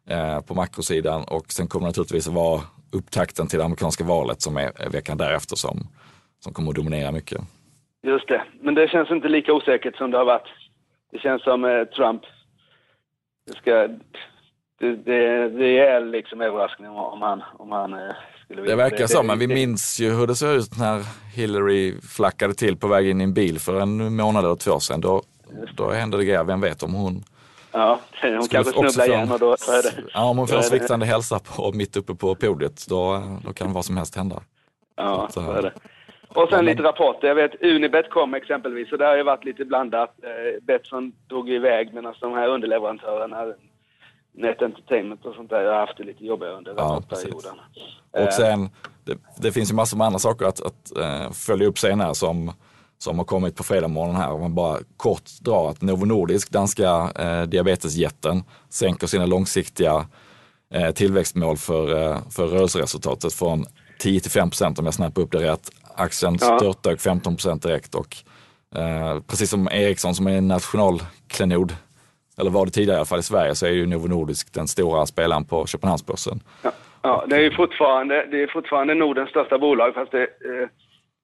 eh, 0.10 0.42
på 0.42 0.54
makrosidan 0.54 1.24
och 1.24 1.52
sen 1.52 1.68
kommer 1.68 1.86
det 1.86 1.90
naturligtvis 1.90 2.28
vara 2.28 2.62
upptakten 2.92 3.48
till 3.48 3.60
det 3.60 3.66
amerikanska 3.66 4.04
valet 4.04 4.42
som 4.42 4.58
är 4.58 4.90
veckan 4.92 5.18
därefter 5.18 5.56
som, 5.56 5.78
som 6.40 6.54
kommer 6.54 6.70
att 6.70 6.76
dominera 6.76 7.12
mycket. 7.12 7.42
Just 8.04 8.28
det, 8.28 8.44
men 8.62 8.76
det 8.76 8.88
känns 8.88 9.12
inte 9.12 9.28
lika 9.28 9.54
osäkert 9.54 9.98
som 9.98 10.12
det 10.12 10.18
har 10.18 10.26
varit. 10.26 10.48
Det 11.12 11.20
känns 11.20 11.44
som 11.44 11.66
eh, 11.66 11.84
Trump 11.84 12.22
det 13.48 13.58
ska... 13.58 13.88
Det, 14.80 14.96
det, 14.96 15.50
det 15.50 15.80
är 15.80 16.06
liksom 16.06 16.42
överraskning 16.42 16.90
om 16.90 17.22
han, 17.22 17.44
om 17.58 17.72
han 17.72 17.94
eh, 17.94 18.16
skulle 18.46 18.62
vilja. 18.62 18.76
Det 18.76 18.84
verkar 18.84 19.08
så, 19.08 19.24
men 19.24 19.40
vi 19.40 19.48
minns 19.48 20.00
ju 20.00 20.12
hur 20.12 20.28
det 20.28 20.36
såg 20.36 20.50
ut 20.50 20.78
när 20.78 21.04
Hillary 21.36 22.02
flackade 22.02 22.54
till 22.54 22.78
på 22.78 22.88
väg 22.88 23.10
in 23.10 23.22
i 23.22 23.24
en 23.24 23.34
bil 23.34 23.60
för 23.60 23.82
en 23.82 24.16
månad 24.16 24.46
eller 24.46 24.56
två 24.56 24.80
sedan. 24.80 25.02
Då, 25.02 25.24
då 25.76 25.92
hände 25.92 26.18
det 26.18 26.26
grejer, 26.26 26.44
vem 26.44 26.62
vet 26.62 26.84
om 26.84 26.94
hon 26.94 27.24
Ja, 27.76 28.00
hon 28.22 28.48
kanske 28.48 28.74
snubblar 28.74 29.08
igen 29.08 29.32
och 29.32 29.40
då 29.40 29.52
är 29.52 29.84
det... 29.84 30.04
Ja, 30.14 30.30
om 30.30 30.38
hon 30.38 30.48
får 30.48 30.58
en 30.58 30.64
sviktande 30.64 31.06
hälsa 31.06 31.40
på, 31.40 31.72
mitt 31.72 31.98
uppe 31.98 32.16
på 32.16 32.36
podiet, 32.36 32.86
då, 32.90 33.22
då 33.46 33.54
kan 33.54 33.74
vad 33.74 33.86
som 33.86 33.98
helst 33.98 34.16
hända. 34.16 34.42
Ja, 34.96 35.28
så, 35.32 35.42
så 35.42 35.52
är 35.52 35.62
det. 35.62 35.74
Och 36.28 36.50
sen 36.50 36.66
lite 36.66 36.84
rapporter. 36.84 37.28
Jag 37.28 37.36
vet 37.36 37.64
Unibet 37.64 38.10
kom 38.10 38.34
exempelvis 38.34 38.92
och 38.92 38.98
det 38.98 39.06
har 39.06 39.18
ju 39.18 39.24
varit 39.24 39.46
lite 39.46 39.66
blandat. 39.66 40.16
Eh, 40.24 40.64
Betsson 40.64 41.12
drog 41.30 41.50
iväg 41.50 41.94
medan 41.94 42.14
de 42.20 42.34
här 42.34 42.48
underleverantörerna, 42.48 43.46
Net 44.38 44.62
Entertainment 44.62 45.26
och 45.26 45.36
sånt 45.36 45.50
där, 45.50 45.66
har 45.66 45.80
haft 45.80 45.98
det 45.98 46.04
lite 46.04 46.26
jobbigare 46.26 46.54
under 46.54 46.74
ja, 46.78 46.84
rapportperioden. 46.84 47.56
Och 48.12 48.20
eh. 48.20 48.30
sen, 48.30 48.70
det, 49.04 49.18
det, 49.38 49.52
finns 49.52 49.72
ju 49.72 49.76
massor 49.76 49.98
med 49.98 50.08
andra 50.08 50.20
saker 50.20 50.46
att, 50.46 50.62
att 50.62 50.92
uh, 50.98 51.32
följa 51.32 51.68
upp 51.68 51.80
senare 51.80 52.16
som, 52.16 52.52
som 52.98 53.18
har 53.18 53.26
kommit 53.26 53.56
på 53.56 53.64
fredag 53.64 53.88
morgon 53.88 54.16
här. 54.16 54.32
Om 54.32 54.42
man 54.42 54.56
bara 54.56 54.80
kort 54.98 55.24
drar 55.42 55.70
att 55.70 55.82
Novo 55.82 56.06
Nordisk, 56.06 56.52
danska 56.52 57.12
eh, 57.16 57.44
diabetesjätten, 57.44 58.44
sänker 58.70 59.08
sina 59.08 59.26
långsiktiga 59.26 60.06
eh, 60.74 60.92
tillväxtmål 60.92 61.58
för, 61.58 62.12
eh, 62.12 62.18
för 62.30 62.48
rörelseresultatet 62.48 63.34
från 63.34 63.66
10 64.00 64.20
till 64.20 64.32
5 64.32 64.50
procent 64.50 64.80
om 64.80 64.86
jag 64.86 64.94
snappar 64.94 65.22
upp 65.22 65.32
det 65.32 65.52
rätt. 65.52 65.70
Aktien 65.96 66.38
ja. 66.42 66.58
störtdök 66.58 67.02
15 67.02 67.36
procent 67.36 67.64
direkt 67.64 67.96
och 67.96 68.18
eh, 68.76 69.20
precis 69.28 69.50
som 69.50 69.68
Ericsson 69.68 70.16
som 70.16 70.28
är 70.28 70.38
en 70.38 70.48
nationalklenod, 70.48 71.76
eller 72.38 72.52
var 72.52 72.66
det 72.66 72.72
tidigare 72.72 72.96
i 72.96 73.00
alla 73.00 73.06
fall 73.06 73.20
i 73.20 73.24
Sverige, 73.24 73.56
så 73.56 73.66
är 73.66 73.72
ju 73.72 73.86
Novo 73.86 74.08
Nordisk 74.08 74.54
den 74.54 74.68
stora 74.68 75.06
spelaren 75.06 75.46
på 75.46 75.66
Köpenhamnsbörsen. 75.66 76.40
Ja. 76.64 76.72
ja, 77.02 77.26
det 77.28 77.36
är 77.36 77.42
ju 77.42 77.52
fortfarande, 77.52 78.26
det 78.32 78.44
är 78.44 78.48
fortfarande 78.48 78.94
Nordens 78.94 79.30
största 79.30 79.58
bolag 79.58 79.94
fast 79.94 80.12
det, 80.12 80.22
eh, 80.22 80.68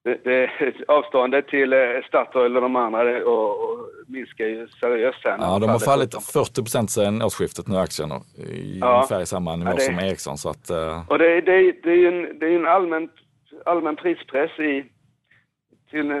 det, 0.04 0.24
det, 0.24 0.50
avståndet 0.88 1.48
till 1.48 1.72
eh, 1.72 1.78
Statoil 2.08 2.56
och 2.56 2.62
de 2.62 2.76
andra 2.76 3.24
och, 3.24 3.50
och 3.50 3.78
minskar 4.06 4.44
ju 4.44 4.68
seriöst 4.68 5.24
här. 5.24 5.36
Ja, 5.40 5.58
de 5.58 5.70
har 5.70 5.78
fallit 5.78 6.14
40 6.32 6.62
procent 6.62 6.90
sedan 6.90 7.22
årsskiftet 7.22 7.68
nu 7.68 7.76
aktien 7.76 8.12
i 8.38 8.78
ja. 8.80 8.94
ungefär 8.94 9.20
i 9.20 9.26
samma 9.26 9.56
nivå 9.56 9.70
ja, 9.70 9.74
det, 9.74 9.80
som 9.80 9.98
Ericsson. 9.98 10.38
Så 10.38 10.48
att, 10.48 10.70
uh... 10.70 11.08
Och 11.08 11.18
det, 11.18 11.40
det, 11.40 11.72
det 11.82 11.90
är 11.90 11.96
ju 11.96 12.08
en, 12.08 12.38
det 12.38 12.46
är 12.46 12.56
en 12.56 12.66
allmän, 12.66 13.08
allmän 13.64 13.96
prispress 13.96 14.58
i, 14.58 14.84
till, 15.90 16.12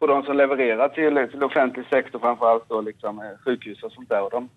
på 0.00 0.06
de 0.06 0.22
som 0.22 0.36
levererar 0.36 0.88
till, 0.88 1.30
till 1.30 1.42
offentlig 1.42 1.86
sektor 1.86 2.18
framförallt 2.18 2.68
då 2.68 2.80
liksom 2.80 3.18
eh, 3.18 3.24
sjukhus 3.44 3.82
och 3.82 3.92
sånt 3.92 4.08
där. 4.08 4.22
Och 4.22 4.30
de, 4.30 4.48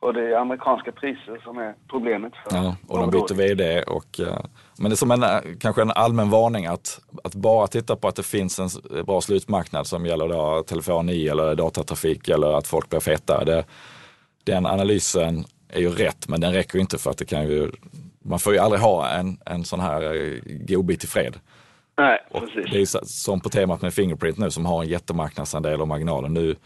och 0.00 0.14
det 0.14 0.20
är 0.20 0.36
amerikanska 0.36 0.92
priser 0.92 1.40
som 1.44 1.58
är 1.58 1.74
problemet. 1.90 2.32
För 2.44 2.56
ja, 2.56 2.76
och 2.88 2.98
de 2.98 3.10
byter 3.10 3.34
vd. 3.34 3.82
Och, 3.82 4.20
uh, 4.20 4.38
men 4.78 4.90
det 4.90 4.94
är 4.94 4.96
som 4.96 5.10
en, 5.10 5.22
eh, 5.22 5.40
kanske 5.60 5.82
en 5.82 5.90
allmän 5.90 6.30
varning 6.30 6.66
att, 6.66 7.00
att 7.24 7.34
bara 7.34 7.66
titta 7.66 7.96
på 7.96 8.08
att 8.08 8.16
det 8.16 8.22
finns 8.22 8.58
en 8.58 8.68
bra 9.04 9.20
slutmarknad 9.20 9.86
som 9.86 10.06
gäller 10.06 10.28
då 10.28 10.62
telefoni 10.62 11.28
eller 11.28 11.54
datatrafik 11.54 12.28
eller 12.28 12.58
att 12.58 12.66
folk 12.66 12.90
blir 12.90 13.00
feta. 13.00 13.44
Det, 13.44 13.64
den 14.44 14.66
analysen 14.66 15.44
är 15.68 15.80
ju 15.80 15.90
rätt, 15.90 16.28
men 16.28 16.40
den 16.40 16.52
räcker 16.52 16.78
inte 16.78 16.98
för 16.98 17.10
att 17.10 17.18
det 17.18 17.24
kan 17.24 17.48
ju, 17.48 17.70
man 18.22 18.38
får 18.38 18.52
ju 18.52 18.58
aldrig 18.58 18.82
ha 18.82 19.08
en, 19.08 19.38
en 19.46 19.64
sån 19.64 19.80
här 19.80 20.02
eh, 20.02 20.40
godbit 20.44 21.04
i 21.04 21.06
fred. 21.06 21.36
Nej, 21.98 22.18
och 22.30 22.40
precis. 22.40 22.72
Det 22.72 22.98
är 22.98 23.04
som 23.04 23.40
på 23.40 23.48
temat 23.48 23.82
med 23.82 23.94
Fingerprint 23.94 24.38
nu 24.38 24.50
som 24.50 24.66
har 24.66 24.82
en 24.82 24.88
jättemarknadsandel 24.88 25.80
och 25.80 25.88
marginalen. 25.88 26.34
Nu 26.34 26.56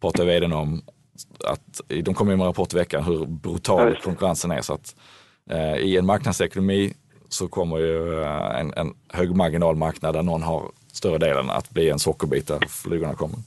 pratar 0.00 0.24
vdn 0.24 0.52
om 0.52 0.82
att 1.46 1.80
de 2.04 2.14
kommer 2.14 2.36
med 2.36 2.42
en 2.44 2.46
rapport 2.48 2.74
i 2.74 2.76
veckan 2.76 3.02
hur 3.04 3.26
brutal 3.26 3.96
konkurrensen 3.96 4.50
är. 4.50 4.60
Så 4.60 4.74
att, 4.74 4.96
eh, 5.50 5.74
I 5.76 5.96
en 5.96 6.06
marknadsekonomi 6.06 6.94
så 7.28 7.48
kommer 7.48 7.78
ju 7.78 8.22
eh, 8.22 8.60
en, 8.60 8.72
en 8.76 8.94
hög 9.08 9.36
marginalmarknad 9.36 10.14
där 10.14 10.22
någon 10.22 10.42
har 10.42 10.62
större 10.92 11.18
delen 11.18 11.50
att 11.50 11.70
bli 11.70 11.90
en 11.90 11.98
sockerbit 11.98 12.46
där 12.48 12.58
flygorna 12.68 13.14
kommer. 13.14 13.38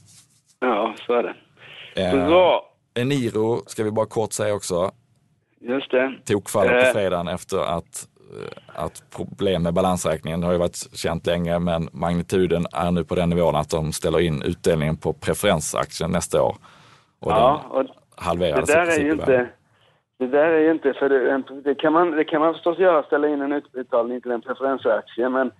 Ja, 0.60 0.94
så 1.06 1.12
är 1.12 1.22
det. 1.22 1.34
Eh. 2.02 3.02
Eniro 3.02 3.62
ska 3.66 3.84
vi 3.84 3.90
bara 3.90 4.06
kort 4.06 4.32
säga 4.32 4.54
också. 4.54 4.90
Just 5.60 5.90
det. 5.90 6.14
Tokfallet 6.24 6.70
på 6.72 6.86
Eh. 6.88 6.92
fredagen 6.92 7.28
efter 7.28 7.58
att, 7.58 8.08
att 8.66 9.02
problem 9.16 9.62
med 9.62 9.74
balansräkningen 9.74 10.42
har 10.42 10.52
ju 10.52 10.58
varit 10.58 10.96
känt 10.96 11.26
länge 11.26 11.58
men 11.58 11.88
magnituden 11.92 12.66
är 12.72 12.90
nu 12.90 13.04
på 13.04 13.14
den 13.14 13.28
nivån 13.28 13.56
att 13.56 13.70
de 13.70 13.92
ställer 13.92 14.20
in 14.20 14.42
utdelningen 14.42 14.96
på 14.96 15.12
preferensaktien 15.12 16.10
nästa 16.10 16.42
år. 16.42 16.56
Och 17.20 17.32
Ja, 17.32 17.62
och 17.70 17.84
halverades 18.16 18.66
det 18.66 18.74
där 18.74 19.00
är 19.00 19.04
ju 19.04 19.12
inte... 19.12 19.48
Det 20.18 20.26
där 20.26 20.48
är 20.48 20.60
ju 20.60 20.70
inte, 20.70 20.92
för 20.92 21.08
det, 21.08 21.42
det, 21.64 21.74
kan 21.74 21.92
man, 21.92 22.10
det 22.10 22.24
kan 22.24 22.40
man 22.40 22.54
förstås 22.54 22.78
göra, 22.78 23.02
ställa 23.02 23.28
in 23.28 23.42
en 23.42 23.52
utbetalning 23.52 24.20
till 24.20 24.30
en 24.30 24.40
preferensaktie, 24.40 25.28
men 25.28 25.50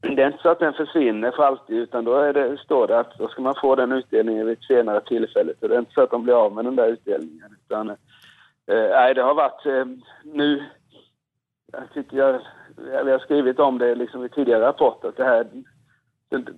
det 0.00 0.22
är 0.22 0.26
inte 0.26 0.42
så 0.42 0.48
att 0.48 0.58
den 0.58 0.72
försvinner 0.72 1.30
för 1.30 1.42
alltid, 1.42 1.76
utan 1.76 2.04
då 2.04 2.14
är 2.14 2.32
det, 2.32 2.58
står 2.58 2.86
det 2.86 2.98
att 2.98 3.18
då 3.18 3.28
ska 3.28 3.42
man 3.42 3.54
få 3.60 3.74
den 3.74 3.92
utdelningen 3.92 4.46
vid 4.46 4.58
ett 4.58 4.64
senare 4.64 5.00
tillfälle. 5.00 5.52
Så 5.60 5.68
det 5.68 5.74
är 5.74 5.78
inte 5.78 5.92
så 5.94 6.02
att 6.02 6.10
de 6.10 6.22
blir 6.22 6.34
av 6.34 6.52
med 6.52 6.64
den 6.64 6.76
där 6.76 6.88
utdelningen, 6.88 7.56
utan 7.64 7.90
eh, 7.90 7.96
nej, 8.66 9.14
det 9.14 9.22
har 9.22 9.34
varit 9.34 9.66
eh, 9.66 9.84
nu, 10.24 10.64
jag 11.96 12.04
tycker 12.04 12.16
jag, 12.16 13.04
vi 13.04 13.10
har 13.10 13.18
skrivit 13.18 13.58
om 13.58 13.78
det 13.78 13.94
liksom 13.94 14.24
i 14.24 14.28
tidigare 14.28 14.66
rapporter, 14.66 15.08
att 15.08 15.16
det 15.16 15.24
här, 15.24 15.46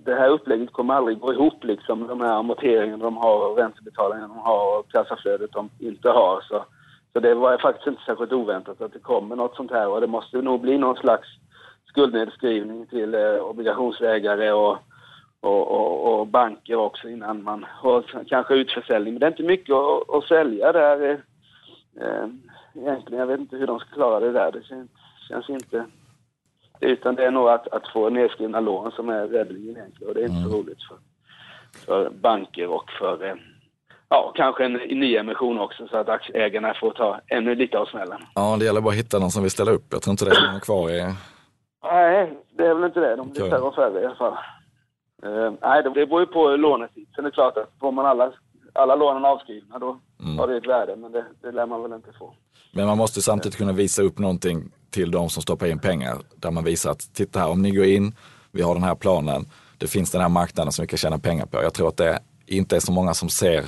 det, 0.05 0.15
här 0.15 0.29
upplägget 0.29 0.71
kommer 0.71 0.93
aldrig 0.93 1.19
gå 1.19 1.33
ihop 1.33 1.63
liksom, 1.63 2.07
de 2.07 2.21
här 2.21 2.33
amorteringarna 2.33 3.03
de 3.03 3.17
har 3.17 3.51
och 3.51 3.57
räntebetalningarna 3.57 4.33
de 4.33 4.37
har 4.37 4.79
och 4.79 4.91
kassaflödet 4.91 5.51
de 5.51 5.69
inte 5.79 6.09
har. 6.09 6.41
Så, 6.41 6.65
så 7.13 7.19
det 7.19 7.33
var 7.33 7.57
faktiskt 7.57 7.87
inte 7.87 8.01
särskilt 8.05 8.31
oväntat 8.31 8.81
att 8.81 8.93
det 8.93 8.99
kommer 8.99 9.35
något 9.35 9.55
sånt 9.55 9.71
här 9.71 9.87
och 9.87 10.01
det 10.01 10.07
måste 10.07 10.41
nog 10.41 10.61
bli 10.61 10.77
någon 10.77 10.95
slags 10.95 11.27
skuldnedskrivning 11.85 12.85
till 12.85 13.15
eh, 13.15 13.35
obligationsägare 13.35 14.51
och, 14.51 14.77
och, 15.41 15.71
och, 15.71 16.19
och 16.19 16.27
banker 16.27 16.75
också 16.75 17.09
innan 17.09 17.43
man, 17.43 17.65
och 17.83 18.03
kanske 18.27 18.55
utförsäljning. 18.55 19.13
Men 19.13 19.19
det 19.19 19.25
är 19.25 19.31
inte 19.31 19.43
mycket 19.43 19.75
att, 19.75 20.09
att 20.09 20.23
sälja 20.23 20.71
där 20.71 21.09
eh, 21.09 21.17
eh, 22.05 22.27
egentligen. 22.73 23.19
Jag 23.19 23.27
vet 23.27 23.39
inte 23.39 23.57
hur 23.57 23.67
de 23.67 23.79
ska 23.79 23.89
klara 23.89 24.19
det 24.19 24.31
där. 24.31 24.51
Det 24.51 24.63
känns, 24.63 24.89
känns 25.29 25.49
inte... 25.49 25.85
Utan 26.79 27.15
det 27.15 27.25
är 27.25 27.31
nog 27.31 27.49
att, 27.49 27.67
att 27.67 27.87
få 27.93 28.09
nedskrivna 28.09 28.59
lån 28.59 28.91
som 28.91 29.09
är 29.09 29.27
räddningen 29.27 29.77
egentligen 29.77 30.07
och 30.09 30.13
det 30.13 30.21
är 30.21 30.29
inte 30.29 30.49
så 30.49 30.57
roligt 30.57 30.83
för, 30.83 30.97
för 31.85 32.09
banker 32.09 32.67
och 32.67 32.91
för 32.99 33.25
eh, 33.25 33.35
Ja, 34.11 34.31
kanske 34.35 34.65
en 34.65 34.73
nyemission 34.73 35.59
också 35.59 35.87
så 35.87 35.97
att 35.97 36.09
aktieägarna 36.09 36.73
får 36.79 36.91
ta 36.91 37.19
ännu 37.27 37.55
lite 37.55 37.77
av 37.77 37.85
smällen. 37.85 38.21
Ja, 38.35 38.57
det 38.59 38.65
gäller 38.65 38.81
bara 38.81 38.89
att 38.89 38.99
hitta 38.99 39.19
någon 39.19 39.31
som 39.31 39.41
vill 39.41 39.51
ställa 39.51 39.71
upp. 39.71 39.85
Jag 39.91 40.01
tror 40.01 40.11
inte 40.11 40.25
det 40.25 40.31
är 40.31 40.47
många 40.47 40.59
kvar 40.59 40.89
i... 40.89 41.13
Nej, 41.83 42.37
det 42.57 42.65
är 42.65 42.73
väl 42.73 42.83
inte 42.83 42.99
det. 42.99 43.15
De 43.15 43.29
blir 43.29 43.49
färre 43.49 43.61
och 43.61 43.75
färre 43.75 44.01
i 44.01 44.05
alla 44.05 44.15
fall. 44.15 44.37
Uh, 45.25 45.53
nej, 45.61 45.83
det 45.83 45.89
beror 45.89 46.19
ju 46.19 46.25
på 46.25 46.55
lånetid. 46.55 47.07
Sen 47.15 47.25
är 47.25 47.29
det 47.29 47.33
klart 47.33 47.57
att 47.57 47.71
får 47.79 47.91
man 47.91 48.05
alla, 48.05 48.31
alla 48.73 48.95
lånen 48.95 49.25
avskrivna 49.25 49.79
då 49.79 49.99
har 50.37 50.47
det 50.47 50.57
ett 50.57 50.67
värde, 50.67 50.95
men 50.95 51.11
det, 51.11 51.25
det 51.41 51.51
lär 51.51 51.65
man 51.65 51.81
väl 51.81 51.93
inte 51.93 52.11
få. 52.19 52.33
Men 52.73 52.85
man 52.85 52.97
måste 52.97 53.21
samtidigt 53.21 53.57
kunna 53.57 53.71
visa 53.71 54.01
upp 54.01 54.19
någonting 54.19 54.71
till 54.91 55.11
de 55.11 55.29
som 55.29 55.41
stoppar 55.41 55.67
in 55.67 55.79
pengar. 55.79 56.17
Där 56.35 56.51
man 56.51 56.63
visar 56.63 56.91
att 56.91 57.13
titta 57.13 57.39
här, 57.39 57.49
om 57.49 57.61
ni 57.61 57.71
går 57.71 57.85
in, 57.85 58.15
vi 58.51 58.61
har 58.61 58.73
den 58.73 58.83
här 58.83 58.95
planen, 58.95 59.45
det 59.77 59.87
finns 59.87 60.11
den 60.11 60.21
här 60.21 60.29
marknaden 60.29 60.71
som 60.71 60.83
vi 60.83 60.87
kan 60.87 60.97
tjäna 60.97 61.19
pengar 61.19 61.45
på. 61.45 61.63
Jag 61.63 61.73
tror 61.73 61.87
att 61.87 61.97
det 61.97 62.19
inte 62.45 62.75
är 62.75 62.79
så 62.79 62.91
många 62.91 63.13
som 63.13 63.29
ser, 63.29 63.65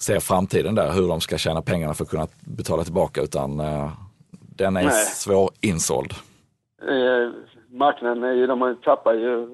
ser 0.00 0.20
framtiden 0.20 0.74
där, 0.74 0.92
hur 0.92 1.08
de 1.08 1.20
ska 1.20 1.38
tjäna 1.38 1.62
pengarna 1.62 1.94
för 1.94 2.04
att 2.04 2.10
kunna 2.10 2.26
betala 2.40 2.84
tillbaka, 2.84 3.22
utan 3.22 3.60
eh, 3.60 3.92
den 4.30 4.76
är 4.76 4.84
Nej. 4.84 5.04
svår 5.04 5.50
insåld. 5.60 6.14
Eh, 6.82 7.30
marknaden 7.70 8.22
är 8.24 8.32
ju, 8.32 8.46
de 8.46 8.76
tappar 8.84 9.14
ju 9.14 9.48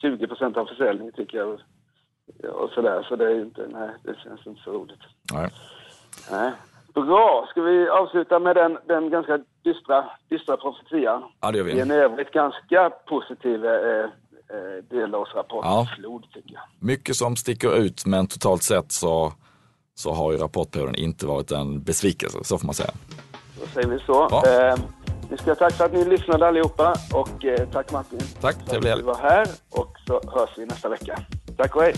20 0.00 0.26
procent 0.26 0.56
av 0.56 0.66
försäljningen 0.66 1.12
tycker 1.12 1.38
jag. 1.38 1.60
Och 2.52 2.70
sådär, 2.70 3.06
så 3.08 3.16
det 3.16 3.24
är 3.24 3.40
inte, 3.40 3.66
nej, 3.72 3.90
det 4.02 4.16
känns 4.24 4.46
inte 4.46 4.60
så 4.62 4.72
roligt. 4.72 5.00
Nej. 5.32 5.50
Nej. 6.30 6.52
Bra, 6.96 7.46
ska 7.50 7.60
vi 7.62 7.88
avsluta 7.88 8.38
med 8.38 8.56
den, 8.56 8.78
den 8.88 9.10
ganska 9.10 9.38
dystra, 9.64 10.04
dystra 10.28 10.56
profetian? 10.56 11.22
Ja, 11.40 11.50
det 11.52 11.58
gör 11.58 11.68
I 11.68 11.72
vi. 11.74 11.80
en 11.80 11.90
övrigt 11.90 12.30
ganska 12.30 12.90
positiv 12.90 13.64
eh, 13.64 13.72
eh, 13.72 14.84
delårsrapportflod 14.90 16.22
tycker 16.34 16.54
jag. 16.54 16.62
Mycket 16.78 17.16
som 17.16 17.36
sticker 17.36 17.76
ut, 17.76 18.06
men 18.06 18.26
totalt 18.26 18.62
sett 18.62 18.92
så, 18.92 19.32
så 19.94 20.12
har 20.12 20.32
ju 20.32 20.38
rapportperioden 20.38 20.94
inte 20.94 21.26
varit 21.26 21.50
en 21.50 21.82
besvikelse, 21.82 22.38
så 22.42 22.58
får 22.58 22.66
man 22.66 22.74
säga. 22.74 22.90
Då 23.60 23.66
säger 23.66 23.88
vi 23.88 23.98
så. 23.98 24.28
Ja. 24.30 24.42
Eh, 24.46 24.76
vi 25.30 25.36
ska 25.36 25.54
tack 25.54 25.72
för 25.72 25.84
att 25.84 25.92
ni 25.92 26.04
lyssnade 26.04 26.46
allihopa 26.48 26.94
och 27.14 27.44
eh, 27.44 27.68
tack 27.68 27.92
Martin. 27.92 28.18
Tack, 28.40 28.54
för 28.54 28.62
att 28.62 28.68
trevlig 28.68 28.90
helg. 28.90 29.02
du 29.02 29.06
var 29.06 29.18
här 29.18 29.46
och 29.70 29.96
så 30.06 30.20
hörs 30.30 30.50
vi 30.56 30.66
nästa 30.66 30.88
vecka. 30.88 31.18
Tack 31.56 31.76
och 31.76 31.82
hej! 31.82 31.94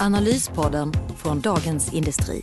Analyspodden 0.00 0.92
från 1.16 1.40
Dagens 1.40 1.94
Industri. 1.94 2.42